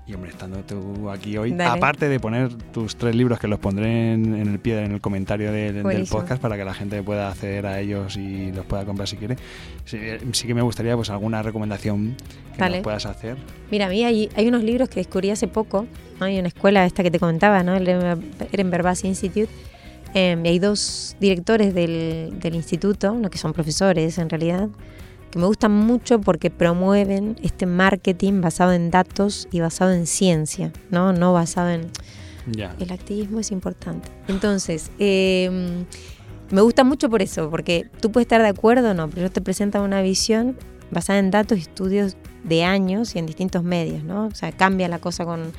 [0.08, 4.14] Y hombre, estando tú aquí hoy, aparte de poner tus tres libros que los pondré
[4.14, 7.80] en, el pie, en el comentario del podcast para que la gente pueda acceder a
[7.80, 9.38] ellos y los pueda comprar si quiere,
[9.86, 12.16] sí, que me gustaría pues alguna recomendación
[12.58, 13.38] que nos puedas hacer.
[13.70, 15.86] Mira, a mí hay, hay, unos libros que descubrí hace poco,
[16.20, 17.76] hay una escuela esta que te comentaba, ¿no?
[17.76, 19.50] el Ehrenberg Bass Institute,
[20.16, 23.30] em, y hay dos directores del, del instituto, ¿no?
[23.30, 24.68] que son profesores en realidad,
[25.32, 30.72] que me gustan mucho porque promueven este marketing basado en datos y basado en ciencia,
[30.90, 31.90] no, no basado en...
[32.80, 34.10] El activismo es importante.
[34.28, 35.86] Entonces, em,
[36.50, 39.32] me gusta mucho por eso, porque tú puedes estar de acuerdo o no, pero ellos
[39.32, 40.58] te presentan una visión
[40.90, 44.26] basada en datos y estudios de años y en distintos medios, ¿no?
[44.26, 45.54] O sea, cambia la cosa con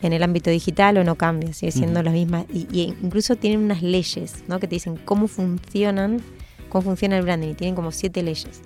[0.00, 2.44] en el ámbito digital o no cambia, sigue siendo la misma.
[2.52, 4.60] Y, y, incluso tienen unas leyes, ¿no?
[4.60, 6.22] Que te dicen cómo funcionan,
[6.68, 8.62] cómo funciona el branding, y tienen como siete leyes.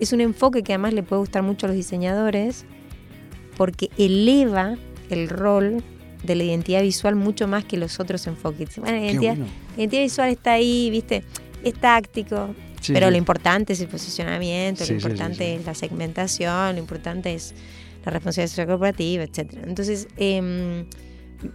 [0.00, 2.64] Es un enfoque que además le puede gustar mucho a los diseñadores
[3.56, 4.76] porque eleva
[5.10, 5.82] el rol
[6.22, 8.76] de la identidad visual mucho más que los otros enfoques.
[8.78, 9.10] Bueno, la
[9.76, 11.22] identidad, visual está ahí, ¿viste?
[11.62, 12.54] Es táctico,
[12.88, 17.54] pero lo importante es el posicionamiento, lo importante es la segmentación, lo importante es
[18.04, 19.54] la responsabilidad social corporativa, etc.
[19.64, 20.86] Entonces, em,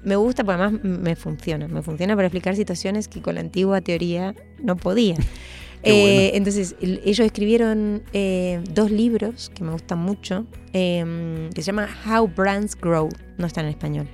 [0.04, 1.68] me gusta porque además me funciona.
[1.68, 5.16] Me funciona para explicar situaciones que con la antigua teoría no podía.
[5.84, 11.88] Eh, entonces, ellos escribieron eh, dos libros que me gustan mucho, em, que se llama
[12.06, 14.08] How Brands Grow, no está en español,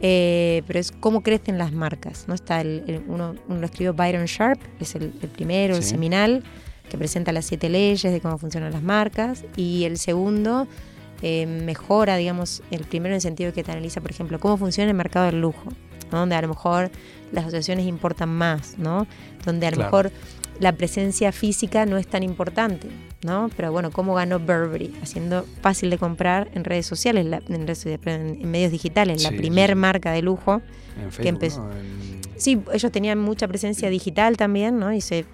[0.00, 2.24] eh, pero es cómo crecen las marcas.
[2.26, 2.34] ¿no?
[2.34, 6.42] Está el, uno, lo escribió Byron Sharp, es el, primero, el seminal,
[6.90, 10.66] que presenta las siete leyes de cómo funcionan las marcas, y el segundo
[11.22, 14.90] mejora, digamos, el primero en el sentido de que te analiza, por ejemplo, cómo funciona
[14.90, 15.68] el mercado del lujo,
[16.10, 16.90] donde a lo mejor
[17.30, 19.06] las asociaciones importan más, ¿no?
[19.44, 20.12] donde a lo mejor
[20.62, 22.86] la presencia física no es tan importante,
[23.24, 23.50] ¿no?
[23.56, 24.94] Pero bueno, ¿cómo ganó Burberry?
[25.02, 30.62] Haciendo fácil de comprar en redes sociales, en, medios digitales, la primer marca de lujo
[31.20, 31.68] que empezó.
[32.36, 34.92] Sí, ellos tenían mucha presencia digital también, ¿no?
[34.92, 35.24] Y se,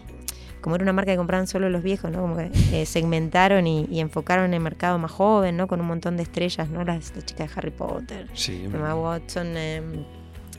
[0.63, 2.23] como era una marca que compraban solo los viejos, ¿no?
[2.23, 5.69] Como que eh, segmentaron y, enfocaron en el mercado más joven, ¿no?
[5.69, 6.85] Con un montón de estrellas, ¿no?
[6.85, 9.83] Las, chicas de Harry Potter, Emma Watson, eh,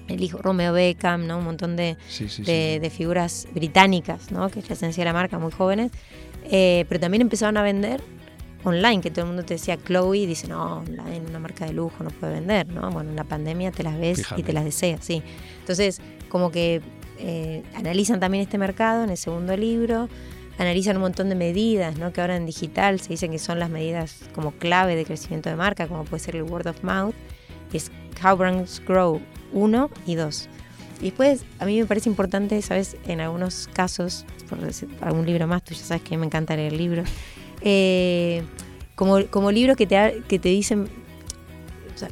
[0.10, 1.38] el hijo Romeo Beckham, ¿no?
[1.38, 1.98] Un montón de,
[2.46, 4.50] de, figuras británicas, ¿no?
[4.50, 5.92] Que es la esencia de la marca, muy jóvenes.
[6.52, 8.02] Eh, pero también empezaron a vender
[8.64, 11.74] online, que todo el mundo te decía Chloe, y dice, no, online, una marca de
[11.74, 12.90] lujo no puede vender, ¿no?
[12.92, 15.24] Bueno, en la pandemia te las ves y te las deseas, sí.
[15.60, 16.82] Entonces, como que
[17.20, 20.10] eh, analizan también este mercado en el segundo libro,
[20.58, 22.12] analizan un montón de medidas, ¿no?
[22.12, 25.56] Que ahora en digital se dicen que son las medidas como clave de crecimiento de
[25.56, 27.16] marca, como puede ser el word of mouth,
[27.72, 27.92] es
[28.24, 29.22] How Brands Grow
[29.54, 30.50] 1 y 2.
[31.02, 32.98] Y después, a mí me parece importante, ¿sabes?
[33.06, 36.74] En algunos casos, por decir, algún libro más, tú ya sabes que me encanta leer
[36.74, 37.08] libros,
[37.62, 38.44] eh,
[38.96, 40.90] como, como libros que te, que te dicen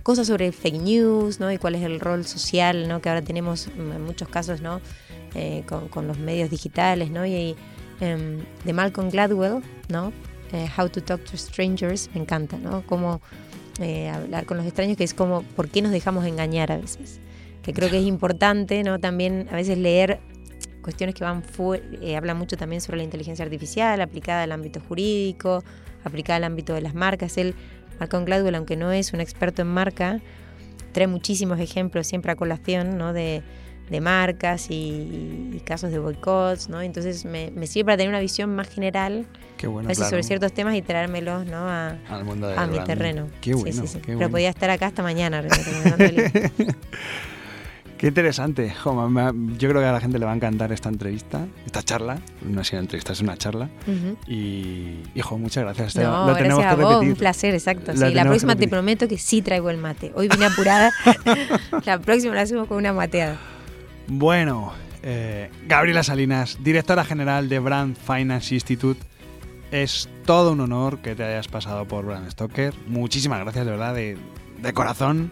[0.03, 1.51] cosas sobre fake news, ¿no?
[1.51, 3.01] Y cuál es el rol social, ¿no?
[3.01, 4.79] Que ahora tenemos en muchos casos, ¿no?
[5.35, 7.25] Eh, con, los medios digitales, ¿no?
[7.25, 7.55] Y
[7.99, 10.13] em, de Malcolm Gladwell, ¿no?
[10.53, 12.83] Eh, How to Talk to Strangers, me encanta, ¿no?
[12.85, 13.21] Como
[14.13, 17.19] hablar con los extraños, que es como, ¿por qué nos dejamos engañar a veces?
[17.67, 18.97] Que creo que es importante, ¿no?
[18.97, 20.21] También a veces leer
[20.81, 24.79] cuestiones que van fuera, eh, habla mucho también sobre la inteligencia artificial aplicada al ámbito
[24.79, 25.65] jurídico,
[26.05, 27.37] aplicada al ámbito de las marcas.
[27.37, 27.55] Él,
[27.99, 30.21] Malcolm Gladwell, aunque no es un experto en marca,
[30.93, 33.11] trae muchísimos ejemplos siempre a colación, ¿no?
[33.11, 33.43] De,
[34.01, 36.81] marcas y, casos de boicots, ¿no?
[36.81, 39.25] Entonces me, sirve para tener una visión más general
[39.93, 41.67] sobre ciertos temas y traérmelos ¿no?
[41.67, 41.97] a,
[42.71, 43.27] mi terreno.
[43.41, 45.43] Qué bueno, Pero podía estar acá hasta mañana.
[47.97, 48.73] Qué interesante.
[48.85, 52.19] yo creo que a la gente le va a encantar esta entrevista, esta charla.
[52.43, 53.69] No es una entrevista, es una charla.
[54.27, 55.95] Y, hijo, muchas gracias.
[55.95, 57.93] No, gracias a vos, un placer, exacto.
[57.93, 60.11] la próxima te prometo que sí traigo el mate.
[60.15, 60.91] Hoy vine apurada.
[61.85, 63.37] la próxima la hacemos con una mateada.
[64.07, 69.01] Bueno, eh, Gabriela Salinas, directora general de Brand Finance Institute.
[69.71, 72.73] Es todo un honor que te hayas pasado por Brand Stoker.
[72.85, 74.17] Muchísimas gracias, de verdad, de,
[74.61, 75.31] de corazón.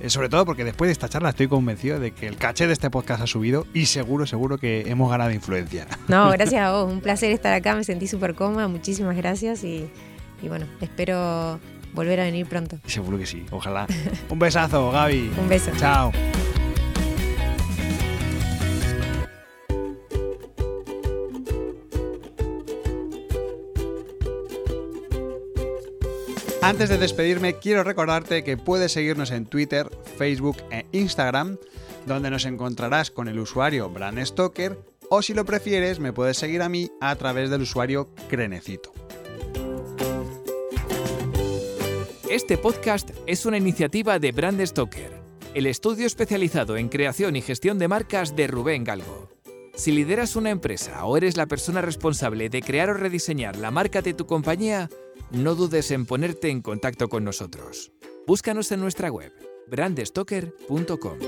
[0.00, 2.72] Eh, sobre todo porque después de esta charla estoy convencido de que el caché de
[2.72, 5.86] este podcast ha subido y seguro, seguro que hemos ganado influencia.
[6.08, 6.90] No, gracias a vos.
[6.92, 7.74] Un placer estar acá.
[7.74, 8.68] Me sentí súper cómoda.
[8.68, 9.88] Muchísimas gracias y,
[10.42, 11.58] y bueno, espero
[11.94, 12.78] volver a venir pronto.
[12.86, 13.44] Seguro que sí.
[13.50, 13.86] Ojalá.
[14.30, 15.32] Un besazo, Gaby.
[15.38, 15.70] Un beso.
[15.76, 16.12] Chao.
[26.60, 31.56] Antes de despedirme, quiero recordarte que puedes seguirnos en Twitter, Facebook e Instagram,
[32.04, 34.76] donde nos encontrarás con el usuario Bran Stoker,
[35.08, 38.92] o si lo prefieres, me puedes seguir a mí a través del usuario Crenecito.
[42.28, 45.12] Este podcast es una iniciativa de Brand Stoker,
[45.54, 49.30] el estudio especializado en creación y gestión de marcas de Rubén Galgo.
[49.78, 54.02] Si lideras una empresa o eres la persona responsable de crear o rediseñar la marca
[54.02, 54.90] de tu compañía,
[55.30, 57.92] no dudes en ponerte en contacto con nosotros.
[58.26, 59.32] Búscanos en nuestra web,
[59.68, 61.18] brandstoker.com.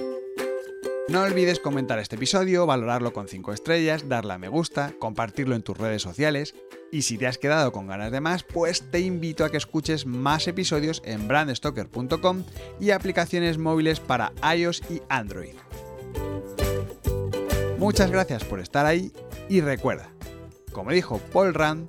[1.09, 5.63] No olvides comentar este episodio, valorarlo con 5 estrellas, darle a me gusta, compartirlo en
[5.63, 6.55] tus redes sociales
[6.93, 10.07] y si te has quedado con ganas de más, pues te invito a que escuches
[10.07, 12.45] más episodios en brandstoker.com
[12.79, 15.55] y aplicaciones móviles para iOS y Android.
[17.79, 19.11] Muchas gracias por estar ahí
[19.49, 20.11] y recuerda,
[20.73, 21.89] como dijo Paul Rand,